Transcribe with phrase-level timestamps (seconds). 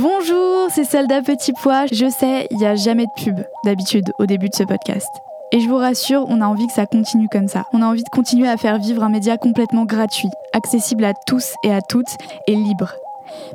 [0.00, 1.86] Bonjour, c'est Soldat Petit Pois.
[1.86, 5.08] Je sais, il n'y a jamais de pub d'habitude au début de ce podcast.
[5.50, 7.66] Et je vous rassure, on a envie que ça continue comme ça.
[7.72, 11.52] On a envie de continuer à faire vivre un média complètement gratuit, accessible à tous
[11.64, 12.16] et à toutes
[12.46, 12.92] et libre.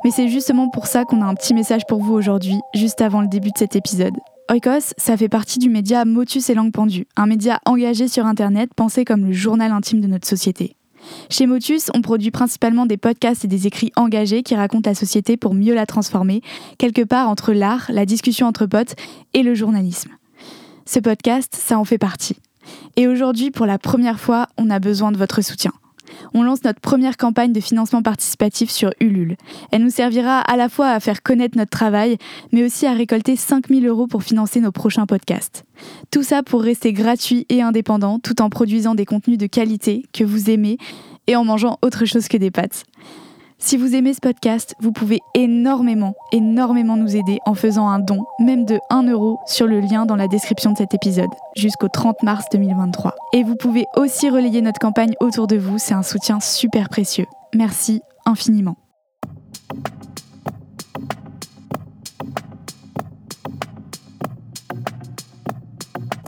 [0.04, 3.22] Mais c'est justement pour ça qu'on a un petit message pour vous aujourd'hui, juste avant
[3.22, 4.18] le début de cet épisode.
[4.50, 8.68] Oikos, ça fait partie du média Motus et Langue Pendue, un média engagé sur Internet
[8.76, 10.76] pensé comme le journal intime de notre société.
[11.30, 15.36] Chez Motus, on produit principalement des podcasts et des écrits engagés qui racontent la société
[15.36, 16.42] pour mieux la transformer,
[16.78, 18.94] quelque part entre l'art, la discussion entre potes
[19.32, 20.10] et le journalisme.
[20.86, 22.36] Ce podcast, ça en fait partie.
[22.96, 25.72] Et aujourd'hui, pour la première fois, on a besoin de votre soutien
[26.34, 29.36] on lance notre première campagne de financement participatif sur Ulule.
[29.70, 32.18] Elle nous servira à la fois à faire connaître notre travail,
[32.52, 35.64] mais aussi à récolter 5000 euros pour financer nos prochains podcasts.
[36.10, 40.24] Tout ça pour rester gratuit et indépendant tout en produisant des contenus de qualité que
[40.24, 40.78] vous aimez
[41.26, 42.84] et en mangeant autre chose que des pâtes.
[43.58, 48.24] Si vous aimez ce podcast, vous pouvez énormément, énormément nous aider en faisant un don,
[48.40, 52.22] même de 1 euro, sur le lien dans la description de cet épisode, jusqu'au 30
[52.24, 53.14] mars 2023.
[53.32, 57.26] Et vous pouvez aussi relayer notre campagne autour de vous, c'est un soutien super précieux.
[57.54, 58.76] Merci infiniment.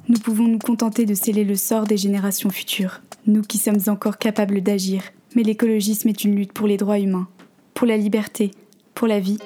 [0.08, 4.18] Nous pouvons nous contenter de sceller le sort des générations futures, nous qui sommes encore
[4.18, 5.02] capables d'agir
[5.34, 7.28] mais l'écologisme est une lutte pour les droits humains,
[7.74, 8.50] pour la liberté,
[8.94, 9.38] pour la vie.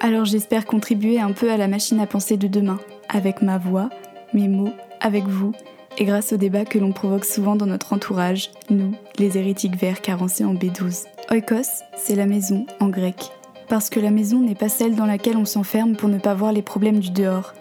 [0.00, 2.78] Alors j'espère contribuer un peu à la machine à penser de demain,
[3.08, 3.90] avec ma voix,
[4.32, 5.52] mes mots, avec vous,
[5.98, 10.00] et grâce au débat que l'on provoque souvent dans notre entourage, nous, les hérétiques verts
[10.00, 11.04] carencés en B12.
[11.30, 13.30] Oikos, c'est la maison en grec.
[13.68, 16.52] Parce que la maison n'est pas celle dans laquelle on s'enferme pour ne pas voir
[16.52, 17.54] les problèmes du dehors,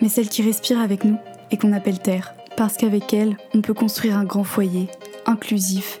[0.00, 1.16] mais celle qui respire avec nous
[1.50, 2.34] et qu'on appelle terre.
[2.56, 4.88] Parce qu'avec elle, on peut construire un grand foyer,
[5.26, 6.00] inclusif,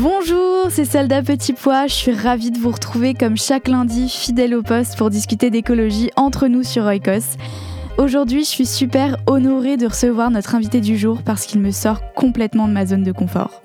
[0.00, 1.88] Bonjour, c'est Soldat Petit Pois.
[1.88, 6.10] Je suis ravie de vous retrouver comme chaque lundi, fidèle au poste, pour discuter d'écologie
[6.14, 7.36] entre nous sur Oikos.
[7.98, 12.14] Aujourd'hui, je suis super honorée de recevoir notre invité du jour parce qu'il me sort
[12.14, 13.60] complètement de ma zone de confort.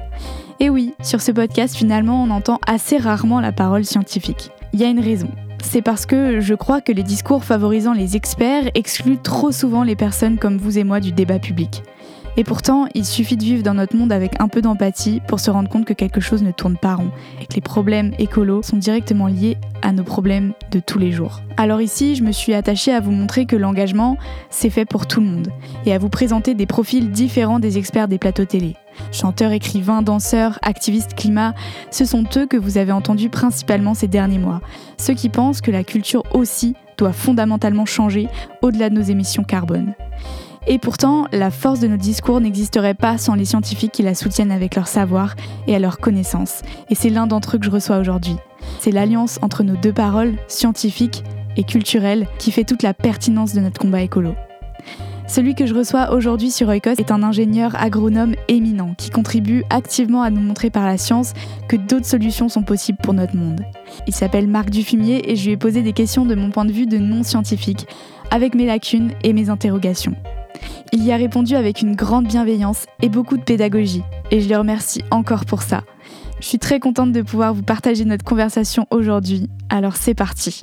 [0.59, 4.49] Et oui, sur ce podcast, finalement, on entend assez rarement la parole scientifique.
[4.73, 5.29] Il y a une raison.
[5.61, 9.95] C'est parce que je crois que les discours favorisant les experts excluent trop souvent les
[9.95, 11.83] personnes comme vous et moi du débat public.
[12.35, 15.51] Et pourtant, il suffit de vivre dans notre monde avec un peu d'empathie pour se
[15.51, 18.77] rendre compte que quelque chose ne tourne pas rond et que les problèmes écolos sont
[18.77, 21.41] directement liés à nos problèmes de tous les jours.
[21.57, 24.17] Alors ici, je me suis attachée à vous montrer que l'engagement,
[24.49, 25.49] c'est fait pour tout le monde
[25.85, 28.75] et à vous présenter des profils différents des experts des plateaux télé.
[29.11, 31.53] Chanteurs, écrivains, danseurs, activistes climat,
[31.91, 34.61] ce sont eux que vous avez entendus principalement ces derniers mois.
[34.97, 38.27] Ceux qui pensent que la culture aussi doit fondamentalement changer
[38.61, 39.93] au-delà de nos émissions carbone.
[40.65, 44.51] Et pourtant, la force de nos discours n'existerait pas sans les scientifiques qui la soutiennent
[44.51, 45.35] avec leur savoir
[45.67, 46.61] et à leur connaissance.
[46.89, 48.37] Et c'est l'un d'entre eux que je reçois aujourd'hui.
[48.79, 51.23] C'est l'alliance entre nos deux paroles, scientifiques
[51.57, 54.35] et culturelles, qui fait toute la pertinence de notre combat écolo.
[55.27, 60.21] Celui que je reçois aujourd'hui sur Oikos est un ingénieur agronome éminent qui contribue activement
[60.21, 61.33] à nous montrer par la science
[61.67, 63.61] que d'autres solutions sont possibles pour notre monde.
[64.05, 66.73] Il s'appelle Marc Dufumier et je lui ai posé des questions de mon point de
[66.73, 67.87] vue de non-scientifique,
[68.31, 70.15] avec mes lacunes et mes interrogations.
[70.91, 74.57] Il y a répondu avec une grande bienveillance et beaucoup de pédagogie, et je le
[74.57, 75.83] remercie encore pour ça.
[76.39, 80.61] Je suis très contente de pouvoir vous partager notre conversation aujourd'hui, alors c'est parti.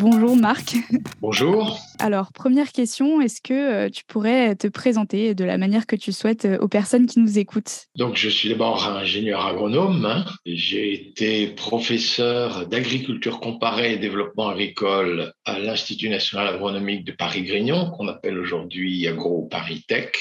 [0.00, 0.76] Bonjour Marc.
[1.20, 1.76] Bonjour.
[1.98, 6.12] Alors, première question, est-ce que euh, tu pourrais te présenter de la manière que tu
[6.12, 7.86] souhaites euh, aux personnes qui nous écoutent?
[7.96, 10.04] Donc, je suis d'abord ingénieur agronome.
[10.04, 10.24] Hein.
[10.46, 18.06] J'ai été professeur d'agriculture comparée et développement agricole à l'Institut national agronomique de Paris-Grignon, qu'on
[18.06, 20.12] appelle aujourd'hui Agro Paris Tech.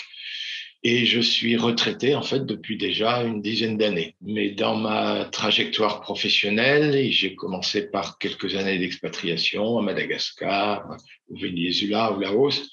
[0.90, 4.16] Et je suis retraité en fait depuis déjà une dizaine d'années.
[4.22, 10.88] Mais dans ma trajectoire professionnelle, j'ai commencé par quelques années d'expatriation à Madagascar,
[11.28, 12.72] au Venezuela, au Laos.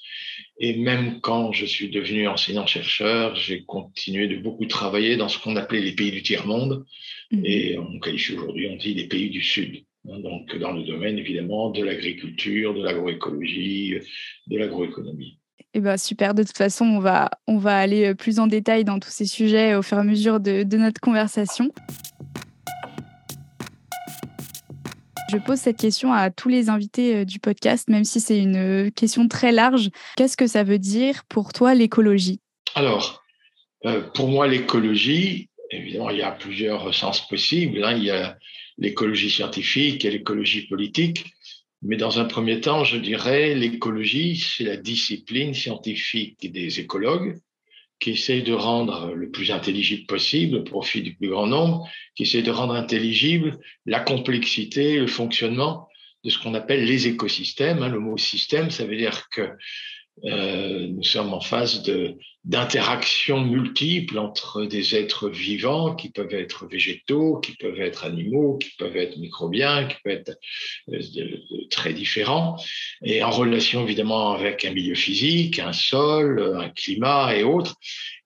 [0.61, 5.57] Et même quand je suis devenu enseignant-chercheur, j'ai continué de beaucoup travailler dans ce qu'on
[5.57, 6.85] appelait les pays du tiers-monde.
[7.31, 7.41] Mhm.
[7.43, 9.83] Et on qualifie aujourd'hui, on dit les pays du Sud.
[10.09, 13.95] Hein, donc, dans le domaine, évidemment, de l'agriculture, de l'agroécologie,
[14.47, 15.37] de l'agroéconomie.
[15.77, 18.85] Eh ben, super, de toute façon, on va, on va aller euh, plus en détail
[18.85, 21.69] dans tous ces sujets au fur et à mesure de, de notre conversation.
[25.29, 28.55] Je pose cette question à tous les invités euh, du podcast, même si c'est une
[28.55, 29.89] euh, question très large.
[30.15, 32.39] Qu'est-ce que ça veut dire pour toi l'écologie?
[32.75, 33.21] Alors,
[34.13, 37.83] pour moi, l'écologie, évidemment, il y a plusieurs sens possibles.
[37.83, 37.97] Hein.
[37.97, 38.37] Il y a
[38.77, 41.34] l'écologie scientifique et l'écologie politique.
[41.87, 47.39] Mais dans un premier temps, je dirais l'écologie, c'est la discipline scientifique des écologues
[47.99, 52.23] qui essaye de rendre le plus intelligible possible au profit du plus grand nombre, qui
[52.23, 55.87] essaye de rendre intelligible la complexité, le fonctionnement
[56.23, 57.83] de ce qu'on appelle les écosystèmes.
[57.83, 57.89] Hein.
[57.89, 59.51] Le mot système, ça veut dire que
[60.23, 61.83] euh, nous sommes en phase
[62.45, 68.69] d'interactions multiples entre des êtres vivants qui peuvent être végétaux, qui peuvent être animaux, qui
[68.77, 70.37] peuvent être microbiens, qui peuvent être
[70.89, 70.99] euh,
[71.69, 72.55] très différents,
[73.03, 77.75] et en relation évidemment avec un milieu physique, un sol, un climat et autres.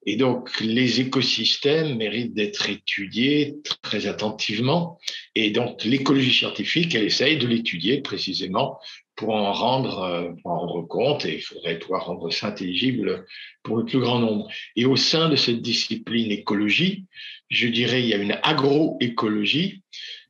[0.06, 4.98] Et donc les écosystèmes méritent d'être étudiés très attentivement.
[5.34, 8.78] Et donc l'écologie scientifique, elle essaye de l'étudier précisément
[9.20, 13.26] pour en rendre, euh, pour en rendre compte et il faudrait pouvoir rendre ça intelligible
[13.62, 14.48] pour le plus grand nombre.
[14.76, 17.04] Et au sein de cette discipline écologie,
[17.50, 19.82] je dirais il y a une agroécologie,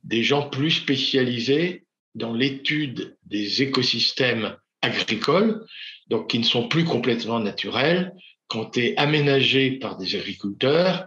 [0.03, 1.85] des gens plus spécialisés
[2.17, 5.65] dans l'étude des écosystèmes agricoles,
[6.09, 8.13] donc qui ne sont plus complètement naturels,
[8.49, 11.07] quand est aménagés par des agriculteurs.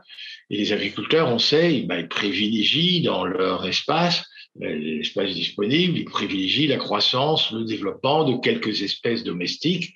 [0.49, 4.23] Et les agriculteurs, on sait, ben, ils privilégient dans leur espace
[4.55, 9.95] l'espace disponible, ils privilégient la croissance, le développement de quelques espèces domestiques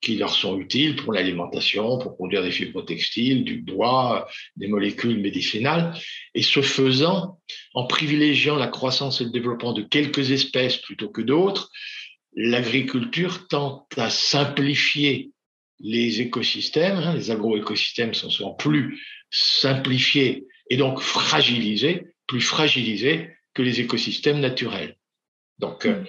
[0.00, 4.26] qui leur sont utiles pour l'alimentation, pour produire des fibres textiles, du bois,
[4.56, 5.94] des molécules médicinales.
[6.34, 7.38] Et ce faisant,
[7.74, 11.70] en privilégiant la croissance et le développement de quelques espèces plutôt que d'autres,
[12.34, 15.32] l'agriculture tente à simplifier
[15.80, 16.96] les écosystèmes.
[16.96, 19.00] Hein, les agroécosystèmes sont souvent plus
[19.30, 24.96] simplifiés et donc fragilisés, plus fragilisés les écosystèmes naturels.
[25.58, 26.06] Donc, euh, mm.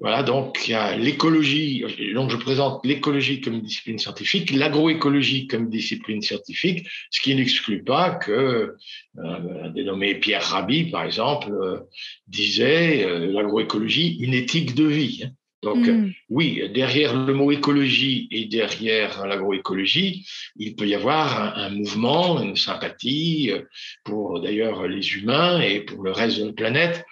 [0.00, 1.84] voilà, donc il y a l'écologie,
[2.14, 8.10] donc je présente l'écologie comme discipline scientifique, l'agroécologie comme discipline scientifique, ce qui n'exclut pas
[8.10, 8.74] que euh,
[9.16, 11.80] un dénommé Pierre Rabhi, par exemple, euh,
[12.26, 15.24] disait l'agroécologie, une éthique de vie.
[15.24, 15.30] Hein.
[15.62, 16.12] Donc, mm.
[16.28, 20.26] oui, derrière le mot écologie et derrière l'agroécologie,
[20.56, 23.62] il peut y avoir un, mouvement, une sympathie euh,
[24.04, 27.04] pour d'ailleurs les humains et pour le reste de la planète.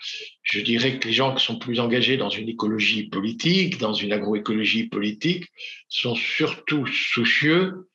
[0.42, 4.12] Je dirais que les gens qui sont plus engagés dans une écologie politique, dans une
[4.12, 5.46] agroécologie politique,
[5.88, 7.86] sont surtout soucieux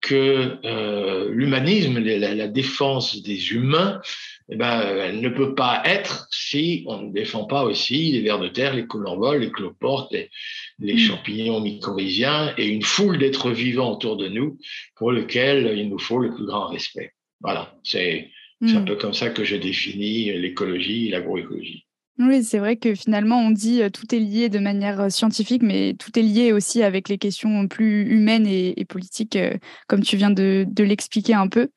[0.00, 4.00] que euh, l'humanisme, la, défense des humains,
[4.48, 8.38] eh ben, elle ne peut pas être si on ne défend pas aussi les vers
[8.38, 10.30] de terre, les colamboles, les cloportes, les,
[10.78, 10.98] les mm.
[10.98, 14.58] champignons mycorhiziens et une foule d'êtres vivants autour de nous
[14.94, 17.12] pour lesquels il nous faut le plus grand respect.
[17.40, 18.30] Voilà, c'est
[18.62, 18.84] un mm.
[18.84, 21.84] peu comme ça que je définis l'écologie et l'agroécologie.
[22.18, 26.18] Oui, c'est vrai que finalement, on dit tout est lié de manière scientifique, mais tout
[26.18, 29.38] est lié aussi avec les questions plus humaines et, politiques,
[29.86, 31.68] comme tu viens de, l'expliquer un peu.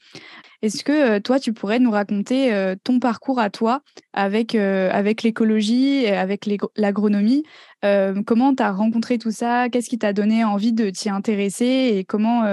[0.61, 3.81] Est-ce que toi, tu pourrais nous raconter ton parcours à toi
[4.13, 7.43] avec, l'écologie, avec l'agronomie?
[7.81, 9.67] Comment tu as rencontré tout ça?
[9.67, 12.45] Qu'est-ce qui t'a donné envie de t'y intéresser Et comment,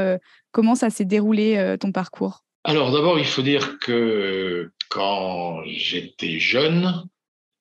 [0.75, 2.43] ça s'est déroulé ton parcours?
[2.65, 7.05] Alors d'abord, il faut dire que quand j'étais jeune,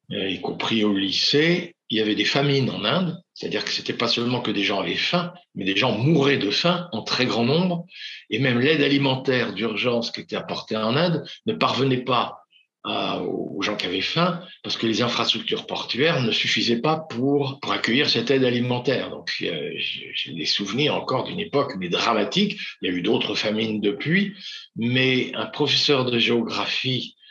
[0.09, 4.07] y compris au lycée, il y avait des famines en Inde, c'est-à-dire que c'était pas
[4.07, 7.45] seulement que des gens avaient faim, mais des gens mouraient de faim en très grand
[7.45, 7.85] nombre,
[8.29, 12.39] et même l'aide alimentaire d'urgence qui était apportée en Inde ne parvenait pas
[12.87, 17.71] aux gens qui avaient faim parce que les infrastructures portuaires ne suffisaient pas pour, pour
[17.71, 19.09] accueillir cette aide alimentaire.
[19.09, 22.59] Donc j'ai des souvenirs encore d'une époque mais dramatique.
[22.81, 24.35] Il y a eu d'autres famines depuis,
[24.75, 27.24] mais un professeur de géographie euh,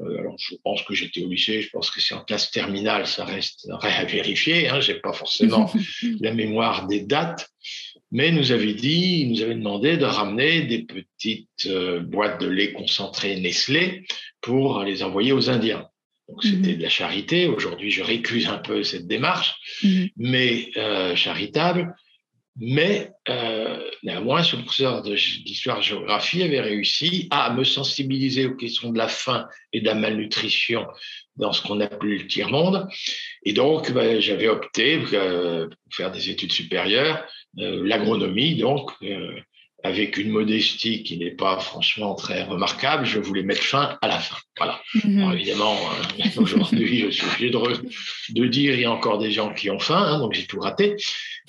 [0.00, 3.24] alors, je pense que j'étais au lycée, je pense que c'est en classe terminale, ça
[3.24, 4.68] reste à vérifier.
[4.68, 5.70] Hein, J'ai pas forcément
[6.20, 7.48] la mémoire des dates,
[8.10, 12.72] mais nous avait dit, nous avait demandé de ramener des petites euh, boîtes de lait
[12.72, 14.04] concentré Nestlé
[14.40, 15.88] pour les envoyer aux Indiens.
[16.28, 16.78] Donc c'était mhm.
[16.78, 17.46] de la charité.
[17.46, 20.08] Aujourd'hui, je récuse un peu cette démarche, mhm.
[20.16, 21.94] mais euh, charitable.
[22.60, 29.06] Mais euh, néanmoins, ce professeur d'histoire-géographie avait réussi à me sensibiliser aux questions de la
[29.08, 30.86] faim et de la malnutrition
[31.36, 32.88] dans ce qu'on appelle le tiers-monde.
[33.44, 35.08] Et donc, ben, j'avais opté pour
[35.92, 37.24] faire des études supérieures,
[37.54, 38.90] l'agronomie, donc,
[39.84, 44.18] avec une modestie qui n'est pas franchement très remarquable, je voulais mettre fin à la
[44.18, 44.36] fin.
[44.56, 44.80] Voilà.
[45.04, 45.32] Mhm.
[45.34, 47.50] évidemment, euh, aujourd'hui, je suis obligé
[48.30, 50.58] de, dire il y a encore des gens qui ont faim, hein, donc j'ai tout
[50.58, 50.96] raté.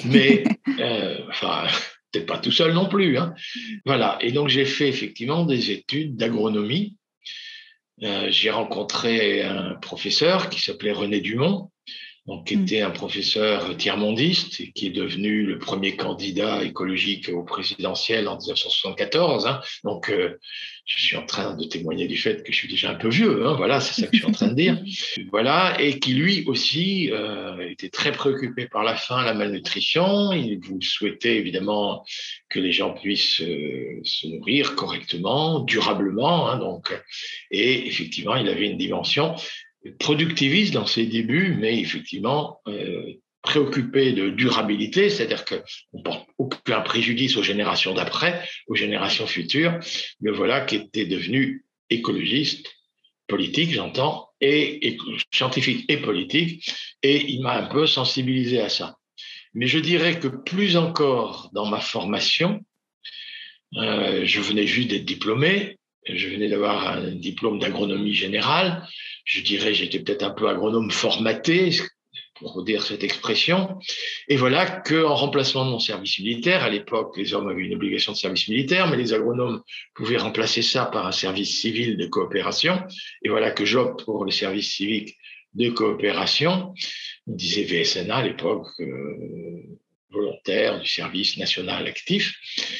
[0.06, 0.44] Mais,
[0.80, 1.66] euh, enfin,
[2.12, 3.18] peut-être pas tout seul non plus.
[3.18, 3.34] Hein.
[3.86, 4.20] Voilà.
[4.22, 6.96] Et donc, j'ai fait effectivement des études d'agronomie.
[8.04, 11.69] Euh, j'ai rencontré un professeur qui s'appelait René Dumont,
[12.30, 12.62] donc, qui mm.
[12.62, 18.38] était un professeur tiers-mondiste et qui est devenu le premier candidat écologique au présidentiel en
[18.38, 19.48] 1974.
[19.48, 19.62] Hein.
[19.84, 20.38] Donc, euh,
[20.86, 23.48] je suis en train de témoigner du fait que je suis déjà un peu vieux.
[23.48, 23.56] Hein.
[23.56, 24.80] Voilà, c'est ça que je suis en train de dire.
[25.32, 30.32] Voilà, et qui lui aussi euh, était très préoccupé par la faim, la malnutrition.
[30.32, 32.06] Il vous souhaitait évidemment
[32.48, 36.50] que les gens puissent euh, se nourrir correctement, durablement.
[36.50, 36.94] Hein, donc,
[37.50, 39.36] et effectivement, il avait une dimension
[40.00, 45.62] productiviste dans ses débuts, mais effectivement euh, préoccupé de durabilité, c'est-à-dire qu'on
[45.94, 49.80] ne porte aucun préjudice aux générations d'après, aux générations futures.
[50.22, 52.68] Le voilà qui était devenu écologiste,
[53.28, 54.98] politique, j'entends, et,
[55.34, 56.70] scientifique et politique,
[57.04, 58.98] et il m'a un peu sensibilisé à ça.
[59.54, 62.62] Mais je dirais que plus encore dans ma formation,
[63.76, 68.88] euh, je venais juste d'être diplômé, je venais d'avoir un diplôme d'agronomie générale.
[69.30, 71.72] Je dirais, j'étais peut-être un peu agronome formaté,
[72.40, 73.78] pour dire cette expression.
[74.28, 78.14] Et voilà qu'en remplacement de mon service militaire, à l'époque, les hommes avaient une obligation
[78.14, 79.62] de service militaire, mais les agronomes
[79.94, 82.82] pouvaient remplacer ça par un service civil de coopération.
[83.22, 85.16] Et voilà que j'opte pour le service civique
[85.54, 86.74] de coopération.
[87.28, 89.78] On disait VSNA à l'époque, euh,
[90.10, 92.34] volontaire du service national actif.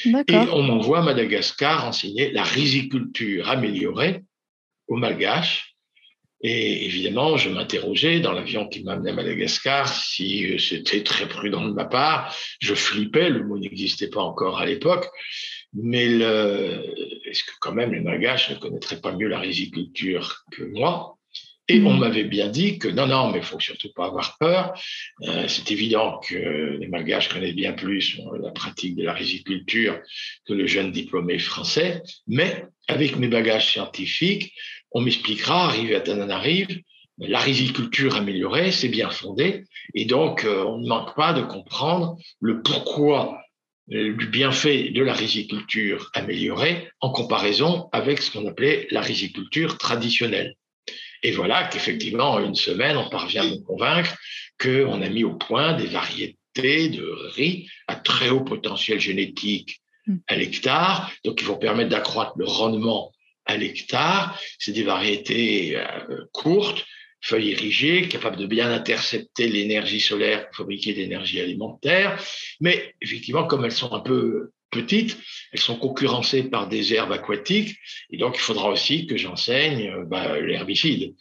[0.04, 4.22] Et on m'envoie à Madagascar enseigner la riziculture améliorée
[4.88, 5.69] aux Malgaches.
[6.42, 11.66] Et évidemment, je m'interrogeais dans l'avion qui m'amenait à Madagascar si euh, c'était très prudent
[11.66, 12.34] de ma part.
[12.60, 15.06] Je flippais, le mot n'existait pas encore à l'époque.
[15.72, 21.16] Mais est-ce que quand même les Malgaches ne connaîtraient pas mieux la riziculture que moi?
[21.70, 21.98] Et on mm.
[22.00, 24.74] m'avait bien dit que non, non, mais il faut surtout pas avoir peur.
[25.22, 26.34] Euh, c'est évident que
[26.80, 30.00] les Malgaches connaissent bien plus la pratique de la riziculture
[30.46, 32.02] que le jeune diplômé français.
[32.26, 34.52] Mais avec mes bagages scientifiques,
[34.92, 36.82] on m'expliquera, arrivé à Tananarive,
[37.18, 39.64] la riziculture améliorée, c'est bien fondé.
[39.94, 43.42] Et donc, euh, on ne manque pas de comprendre le pourquoi
[43.92, 49.76] euh, du bienfait de la riziculture améliorée en comparaison avec ce qu'on appelait la riziculture
[49.78, 50.54] traditionnelle.
[51.22, 54.16] Et voilà qu'effectivement, en une semaine, on parvient à me convaincre
[54.58, 57.04] qu'on a mis au point des variétés de
[57.34, 60.16] riz à très haut potentiel génétique hmm.
[60.26, 63.12] à l'hectare, donc qui vont permettre d'accroître le rendement
[63.50, 64.38] à l'hectare.
[64.58, 66.84] C'est des variétés euh, courtes,
[67.20, 72.22] feuilles érigées, capables de bien intercepter l'énergie solaire pour fabriquer de l'énergie alimentaire.
[72.60, 75.18] Mais effectivement, comme elles sont un peu petites,
[75.52, 77.76] elles sont concurrencées par des herbes aquatiques,
[78.10, 81.14] et donc il faudra aussi que j'enseigne euh, bah, l'herbicide.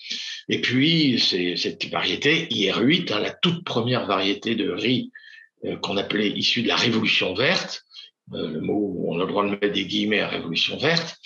[0.50, 5.12] Et puis, c'est cette variété IR8, hein, la toute première variété de riz
[5.65, 7.83] euh, qu'on appelait issue de la révolution verte,
[8.31, 11.17] le mot, on a le droit de mettre des guillemets à révolution verte,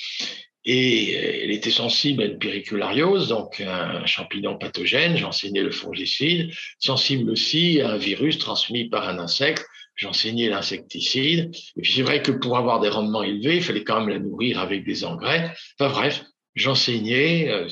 [0.65, 7.29] et elle était sensible à une périculariose, donc un champignon pathogène, j'enseignais le fongicide, sensible
[7.29, 9.65] aussi à un virus transmis par un insecte,
[9.95, 11.51] j'enseignais l'insecticide.
[11.77, 14.19] Et puis c'est vrai que pour avoir des rendements élevés, il fallait quand même la
[14.19, 15.53] nourrir avec des engrais.
[15.79, 16.23] Enfin bref,
[16.55, 17.67] j'enseignais euh,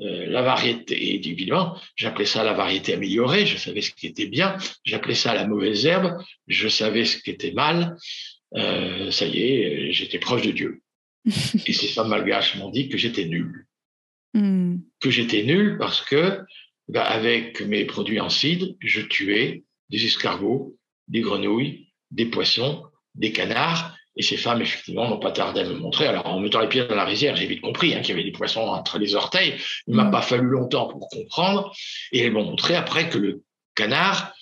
[0.00, 4.26] euh, la variété, et évidemment, j'appelais ça la variété améliorée, je savais ce qui était
[4.26, 7.96] bien, j'appelais ça la mauvaise herbe, je savais ce qui était mal.
[8.54, 10.82] Euh, ça y est, j'étais proche de Dieu.
[11.66, 13.66] et ces femmes malgaches m'ont dit que j'étais nul.
[14.34, 14.78] Hmm.
[15.00, 16.40] Que j'étais nul parce que,
[16.88, 20.76] bah, avec mes produits en cide, je tuais des escargots,
[21.08, 23.96] des grenouilles, des poissons, des canards.
[24.16, 26.06] Et ces femmes, effectivement, n'ont pas tardé à me montrer.
[26.06, 28.24] Alors, en mettant les pieds dans la rizière, j'ai vite compris hein, qu'il y avait
[28.24, 29.54] des poissons entre les orteils.
[29.86, 30.10] Il m'a mm.
[30.10, 31.74] pas fallu longtemps pour comprendre.
[32.12, 33.42] Et elles m'ont montré après que le
[33.74, 34.34] canard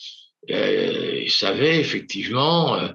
[0.50, 2.88] euh, savait effectivement euh,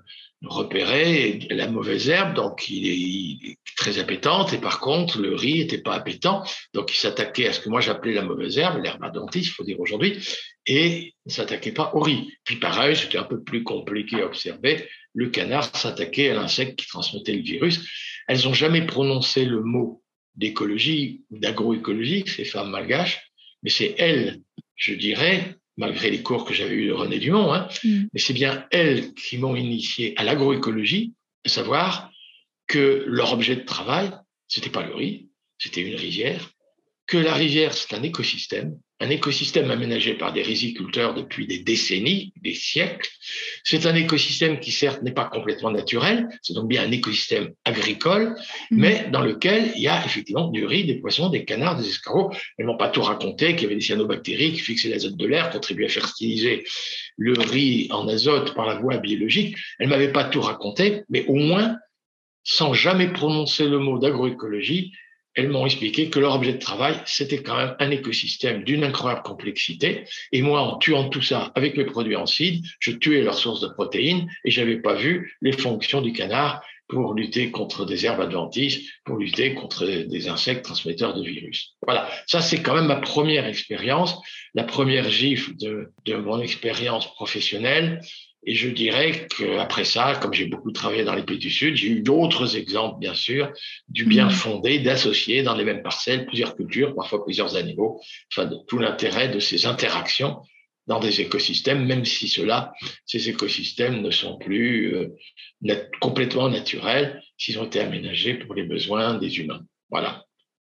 [0.43, 5.81] repérer la mauvaise herbe, donc il est, très appétante, et par contre, le riz était
[5.81, 9.47] pas appétant, donc il s'attaquait à ce que moi j'appelais la mauvaise herbe, l'herbe adventice,
[9.47, 10.17] il faut dire aujourd'hui,
[10.65, 12.31] et ne s'attaquait pas au riz.
[12.45, 16.87] Puis pareil, c'était un peu plus compliqué à observer, le canard s'attaquait à l'insecte qui
[16.87, 17.87] transmettait le virus.
[18.27, 20.03] Elles n'ont jamais prononcé le mot
[20.35, 23.31] d'écologie ou d'agroécologie, ces femmes malgaches,
[23.63, 24.41] mais c'est elles,
[24.75, 28.05] je dirais, malgré les cours que j'avais eus de René Dumont, hein, mm.
[28.13, 31.13] mais c'est bien elles qui m'ont initié à l'agroécologie,
[31.45, 32.11] à savoir
[32.67, 34.11] que leur objet de travail,
[34.47, 36.51] c'était pas le riz, c'était une rivière,
[37.07, 42.31] que la rivière, c'est un écosystème, un écosystème aménagé par des riziculteurs depuis des décennies,
[42.41, 43.09] des siècles.
[43.63, 48.35] C'est un écosystème qui certes n'est pas complètement naturel, c'est donc bien un écosystème agricole,
[48.71, 48.77] mmh.
[48.79, 52.31] mais dans lequel il y a effectivement du riz, des poissons, des canards, des escargots.
[52.57, 55.49] Elles m'ont pas tout raconté qu'il y avait des cyanobactéries qui fixaient l'azote de l'air,
[55.49, 56.63] contribuaient à fertiliser
[57.17, 59.57] le riz en azote par la voie biologique.
[59.77, 61.75] Elles m'avaient pas tout raconté, mais au moins,
[62.43, 64.93] sans jamais prononcer le mot d'agroécologie,
[65.35, 69.23] elles m'ont expliqué que leur objet de travail, c'était quand même un écosystème d'une incroyable
[69.23, 70.05] complexité.
[70.31, 73.61] Et moi, en tuant tout ça avec mes produits en cide, je tuais leur source
[73.61, 78.21] de protéines et j'avais pas vu les fonctions du canard pour lutter contre des herbes
[78.21, 81.75] adventices, pour lutter contre des insectes transmetteurs de virus.
[81.81, 84.15] Voilà, ça c'est quand même ma première expérience,
[84.53, 88.01] la première gifle de mon expérience professionnelle.
[88.45, 91.87] Et je dirais qu'après ça, comme j'ai beaucoup travaillé dans les pays du Sud, j'ai
[91.87, 93.51] eu d'autres exemples, bien sûr,
[93.89, 94.31] du bien mmh.
[94.31, 97.99] fondé d'associer dans les mêmes parcelles plusieurs cultures, parfois plusieurs animaux,
[98.31, 100.41] enfin, de tout l'intérêt de ces interactions
[100.85, 102.71] dans des écosystèmes, même si ceux-là,
[103.07, 105.15] ces écosystèmes ne sont plus euh,
[105.99, 109.61] complètement naturels, s'ils ont été aménagés pour les besoins des humains.
[109.89, 110.23] Voilà.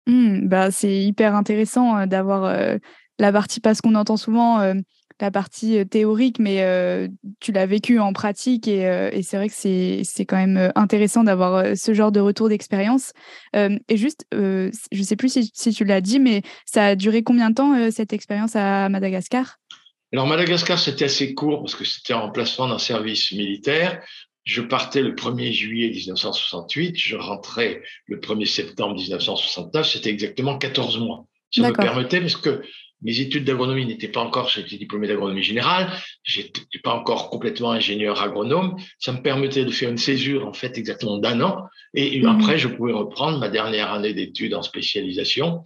[0.08, 2.78] Mmh, bah, c'est hyper intéressant euh, d'avoir euh,
[3.20, 4.74] la partie, parce qu'on entend souvent
[5.22, 7.08] la partie euh, théorique, mais euh,
[7.40, 11.78] tu l'as vécu en pratique et, euh, c'est vrai que c'est quand même intéressant d'avoir
[11.78, 13.14] ce genre de retour d'expérience.
[13.54, 17.50] et juste, je ne sais plus si, tu l'as dit, mais ça a duré combien
[17.50, 19.58] de temps cette expérience à Madagascar?
[20.14, 24.02] Alors Madagascar, c'était assez court parce que c'était en remplacement d'un service militaire.
[24.44, 31.00] Je partais le 1er juillet 1968, je rentrais le 1er septembre 1969, c'était exactement 14
[31.00, 31.26] mois.
[31.52, 32.62] Ça me permettait, parce que
[33.02, 35.92] mes études d'agronomie n'étaient pas encore, j'étais diplômé d'agronomie générale,
[36.24, 38.78] j'étais pas encore complètement ingénieur agronome.
[39.00, 41.66] Ça me permettait de faire une césure, en fait, exactement d'un an.
[41.94, 42.26] Et mmh.
[42.28, 45.64] après, je pouvais reprendre ma dernière année d'études en spécialisation.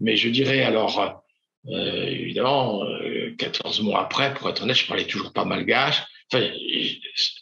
[0.00, 1.24] Mais je dirais alors,
[1.68, 2.82] euh, évidemment,
[3.38, 6.02] 14 euh, mois après, pour être honnête, je parlais toujours pas malgache.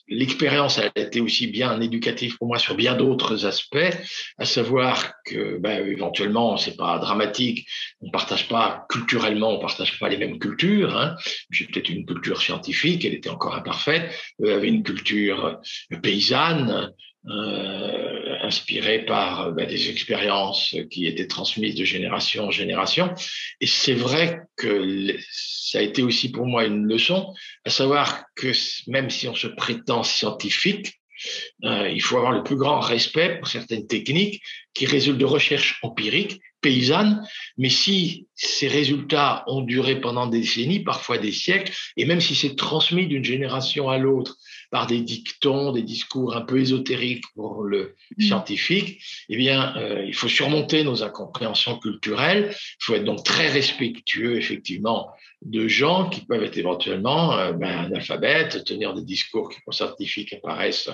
[0.08, 3.96] L'expérience a été aussi bien éducative pour moi sur bien d'autres aspects,
[4.38, 7.66] à savoir que ben, éventuellement c'est pas dramatique,
[8.00, 10.96] on partage pas culturellement, on partage pas les mêmes cultures.
[10.96, 11.16] Hein.
[11.50, 15.60] J'ai peut-être une culture scientifique, elle était encore imparfaite, eux avaient une culture
[16.02, 16.92] paysanne,
[17.28, 23.14] euh, inspiré par bah, des expériences qui étaient transmises de génération en génération.
[23.60, 27.32] Et c'est vrai que ça a été aussi pour moi une leçon,
[27.64, 28.52] à savoir que
[28.88, 31.00] même si on se prétend scientifique,
[31.64, 34.42] euh, il faut avoir le plus grand respect pour certaines techniques
[34.74, 37.26] qui résultent de recherches empiriques, paysannes,
[37.58, 42.34] mais si ces résultats ont duré pendant des décennies, parfois des siècles, et même si
[42.34, 44.36] c'est transmis d'une génération à l'autre
[44.72, 48.22] par des dictons, des discours un peu ésotériques pour le mm.
[48.22, 52.48] scientifique, eh bien, euh, il faut surmonter nos incompréhensions culturelles.
[52.50, 55.10] Il faut être donc très respectueux, effectivement,
[55.42, 60.32] de gens qui peuvent être éventuellement euh, ben, analphabètes, tenir des discours qui, pour scientifiques,
[60.32, 60.88] apparaissent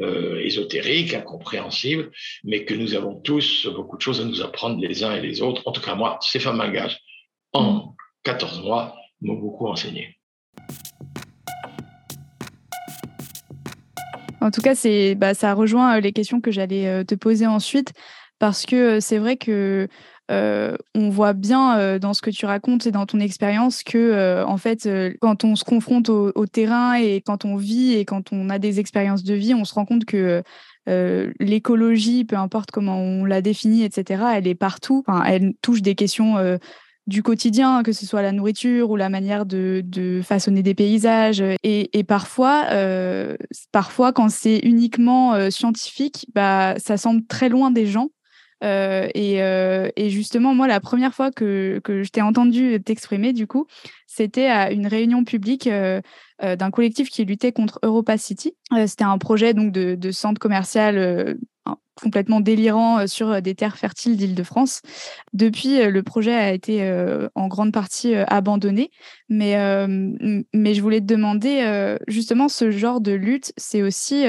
[0.00, 2.12] euh, ésotériques, incompréhensibles,
[2.44, 5.40] mais que nous avons tous beaucoup de choses à nous apprendre les uns et les
[5.40, 5.62] autres.
[5.64, 7.00] En tout cas, moi, Stéphane Mangage,
[7.54, 8.64] en 14 mm.
[8.64, 10.18] mois, m'ont beaucoup enseigné.
[14.44, 14.74] En tout cas,
[15.16, 17.94] bah, ça rejoint les questions que j'allais te poser ensuite,
[18.38, 19.88] parce que c'est vrai que
[20.28, 24.86] on voit bien dans ce que tu racontes et dans ton expérience que, en fait,
[25.22, 28.80] quand on se confronte au, terrain et quand on vit et quand on a des
[28.80, 30.42] expériences de vie, on se rend compte que
[30.86, 35.04] l'écologie, peu importe comment on la définit, etc., elle est partout.
[35.26, 36.58] elle touche des questions
[37.06, 41.42] du quotidien, que ce soit la nourriture ou la manière de, façonner des paysages.
[41.62, 43.36] Et, parfois, euh,
[43.72, 48.08] parfois, quand c'est uniquement euh, scientifique, bah, ça semble très loin des gens.
[48.62, 53.66] Euh, et, justement, moi, la première fois que, je t'ai entendu t'exprimer, du coup,
[54.06, 58.54] c'était à une réunion publique d'un collectif qui luttait contre Europa City.
[58.86, 61.36] c'était un projet donc de, de centre commercial
[62.00, 64.82] complètement délirant euh, sur euh, des terres fertiles d'Île-de-France.
[65.32, 66.64] Depuis, euh, le projet a été
[67.34, 68.90] en grande partie abandonné,
[69.28, 69.56] mais,
[70.52, 74.24] mais je voulais te demander, justement, ce genre de lutte, c'est aussi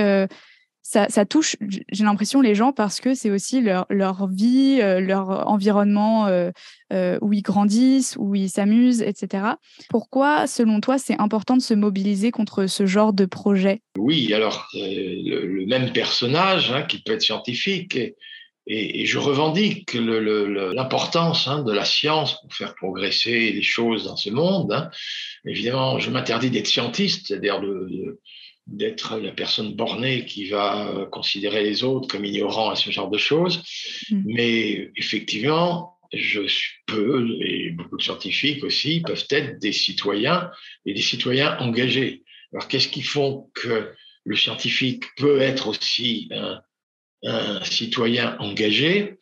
[0.87, 1.55] ça, touche,
[1.91, 6.51] j'ai l'impression, les gens parce que c'est aussi leur, vie, euh, leur environnement euh,
[6.93, 9.45] euh, où ils grandissent, où ils s'amusent, etc.
[9.89, 13.81] Pourquoi, selon toi, c'est important de se mobiliser contre ce genre de projet?
[13.97, 18.15] Oui, alors, le, même personnage, hein, qui peut être scientifique, et,
[18.67, 24.29] et, je revendique l'importance hein, de la science pour faire progresser les choses dans ce
[24.29, 24.71] monde.
[24.71, 24.91] Hein.
[25.45, 28.19] Évidemment, je m'interdis d'être scientiste, c'est-à-dire de
[28.67, 33.09] d'être la personne bornée qui va euh, considérer les autres comme ignorants à ce genre
[33.09, 33.63] de choses.
[34.09, 34.23] Mm.
[34.25, 36.41] Mais effectivement, je
[36.85, 40.49] peux, et beaucoup de scientifiques aussi, peuvent être des citoyens
[40.85, 42.23] et des citoyens engagés.
[42.53, 43.91] Alors, qu'est-ce qui font que
[44.23, 46.61] le scientifique peut être aussi un,
[47.23, 49.17] un citoyen engagé,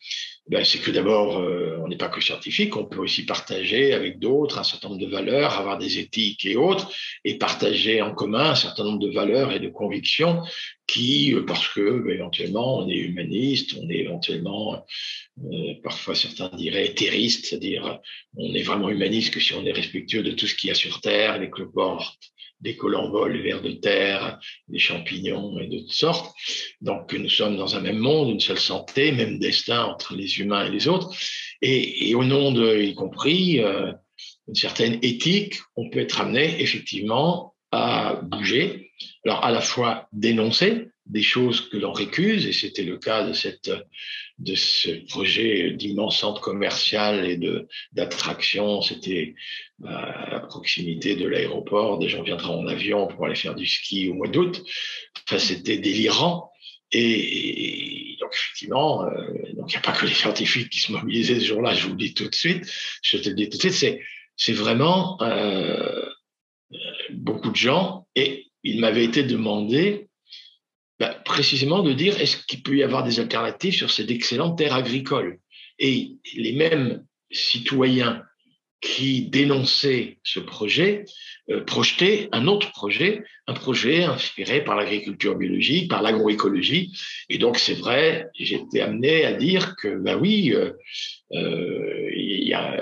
[0.46, 4.18] ben c'est que d'abord, euh, on n'est pas que scientifique, on peut aussi partager avec
[4.18, 6.92] d'autres un certain nombre de valeurs, avoir des éthiques et autres,
[7.24, 10.42] et partager en commun un certain nombre de valeurs et de convictions
[10.86, 14.84] qui, euh, parce que ben, éventuellement on est humaniste, on est éventuellement,
[15.50, 18.00] euh, parfois certains diraient éthériste, c'est-à-dire
[18.36, 20.74] on est vraiment humaniste que si on est respectueux de tout ce qu'il y a
[20.74, 22.33] sur Terre, les cloportes,
[22.64, 26.34] des colamboles, les vers de terre, des champignons et de toutes sortes.
[26.80, 30.66] Donc nous sommes dans un même monde, une seule santé, même destin entre les humains
[30.66, 31.14] et les autres.
[31.60, 33.92] Et, au nom de, y compris, euh,
[34.48, 38.90] une certaine éthique, on peut être amené effectivement à bouger.
[39.24, 43.32] Alors à la fois dénoncer des choses que l'on récuse, et c'était le cas de
[43.32, 43.70] cette
[44.38, 47.38] de ce projet d'immense centre commercial et
[47.92, 48.82] d'attraction.
[48.82, 49.34] C'était
[49.84, 51.98] à proximité de l'aéroport.
[51.98, 54.62] Des gens viendraient en avion pour aller faire du ski au mois d'août.
[55.26, 56.50] Enfin, c'était délirant.
[56.90, 59.10] Et, donc, effectivement, euh,
[59.48, 61.98] il n'y a pas que les scientifiques qui se mobilisaient ce jour-là, je vous le
[61.98, 62.64] dis tout de suite.
[63.02, 64.00] Je te le dis tout de suite, c'est,
[64.36, 66.08] c'est vraiment euh,
[67.10, 68.06] beaucoup de gens.
[68.14, 70.08] Et il m'avait été demandé
[71.00, 74.74] bah, précisément de dire est-ce qu'il peut y avoir des alternatives sur ces excellentes terres
[74.74, 75.40] agricoles?
[75.78, 78.22] Et les mêmes citoyens
[78.80, 81.06] qui dénonçaient ce projet
[81.50, 86.92] euh, projetaient un autre projet, un projet inspiré par l'agriculture biologique, par l'agroécologie.
[87.30, 90.72] Et donc c'est vrai, j'étais amené à dire que bah oui, euh,
[91.32, 92.78] euh, il y a,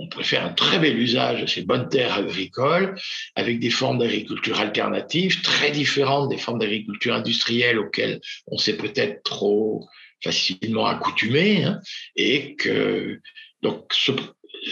[0.00, 2.98] on préfère un très bel usage de ces bonnes terres agricoles
[3.34, 9.22] avec des formes d'agriculture alternatives très différentes des formes d'agriculture industrielle auxquelles on s'est peut-être
[9.22, 9.86] trop
[10.24, 11.80] facilement accoutumé hein,
[12.16, 13.20] et que
[13.62, 14.12] donc ce,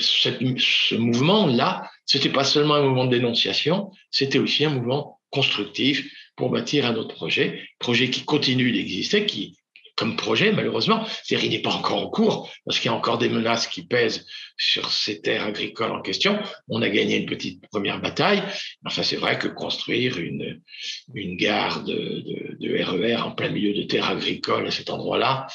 [0.00, 6.48] ce mouvement-là, c'était pas seulement un mouvement de dénonciation, c'était aussi un mouvement constructif pour
[6.50, 9.58] bâtir un autre projet, projet qui continue d'exister, qui
[9.98, 11.04] comme projet, malheureusement.
[11.04, 13.84] C'est-à-dire, il n'est pas encore en cours parce qu'il y a encore des menaces qui
[13.84, 14.24] pèsent
[14.56, 16.38] sur ces terres agricoles en question.
[16.68, 18.42] On a gagné une petite première bataille.
[18.86, 20.62] Enfin, c'est vrai que construire une,
[21.14, 22.24] une gare de,
[22.60, 25.48] RER e en plein milieu de terres agricoles à cet endroit-là,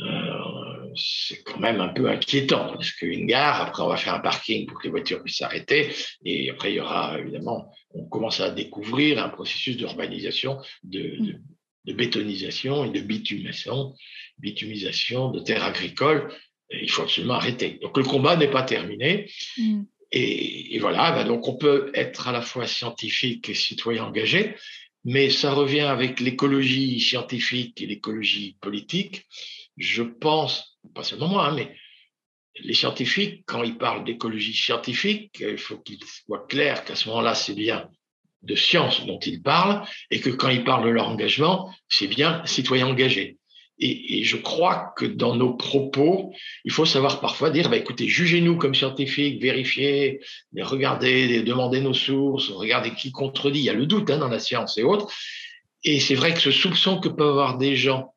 [0.00, 4.20] euh, c'est quand même un peu inquiétant parce qu'une gare, après on va faire un
[4.20, 5.90] parking pour que les voitures puissent s'arrêter
[6.24, 11.40] et après il y aura évidemment, on commence à découvrir un processus d'urbanisation, de, de,
[11.84, 13.94] de bétonisation et de bitumation,
[14.38, 16.32] bitumisation de terres agricoles.
[16.70, 17.78] Il faut absolument arrêter.
[17.82, 19.30] Donc le combat n'est pas terminé.
[19.58, 19.82] Mm.
[20.12, 24.56] Et, voilà, ben donc on peut être à la fois scientifique et citoyen engagé,
[25.04, 29.26] mais ça revient avec l'écologie scientifique et l'écologie politique.
[29.76, 31.76] Je pense, pas seulement moi, hein, mais
[32.56, 37.34] les scientifiques, quand ils parlent d'écologie scientifique, il faut qu'il soit clair qu'à ce moment-là,
[37.36, 37.88] c'est bien
[38.42, 42.42] de science dont ils parlent et que quand ils parlent de leur engagement, c'est bien
[42.46, 43.36] citoyen engagé.
[43.82, 46.34] Et, je crois que dans nos propos,
[46.66, 50.20] il faut savoir parfois dire, bah, écoutez, jugez-nous comme scientifiques, vérifiez,
[50.60, 53.60] regardez, demandez nos sources, regardez qui contredit.
[53.60, 55.10] Il y a le doute hein, dans la science et autres.
[55.82, 58.14] Et c'est vrai que ce soupçon que peuvent avoir des gens,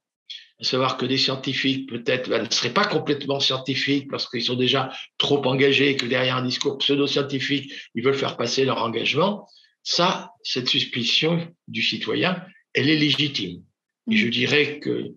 [0.60, 4.56] à savoir que des scientifiques peut-être bah, ne seraient pas complètement scientifiques parce qu'ils sont
[4.56, 9.48] déjà trop engagés, que derrière un discours pseudo-scientifique, ils veulent faire passer leur engagement,
[9.84, 12.44] ça, cette suspicion du citoyen,
[12.74, 13.62] elle est légitime.
[14.10, 14.32] Et je mm.
[14.32, 15.14] dirais que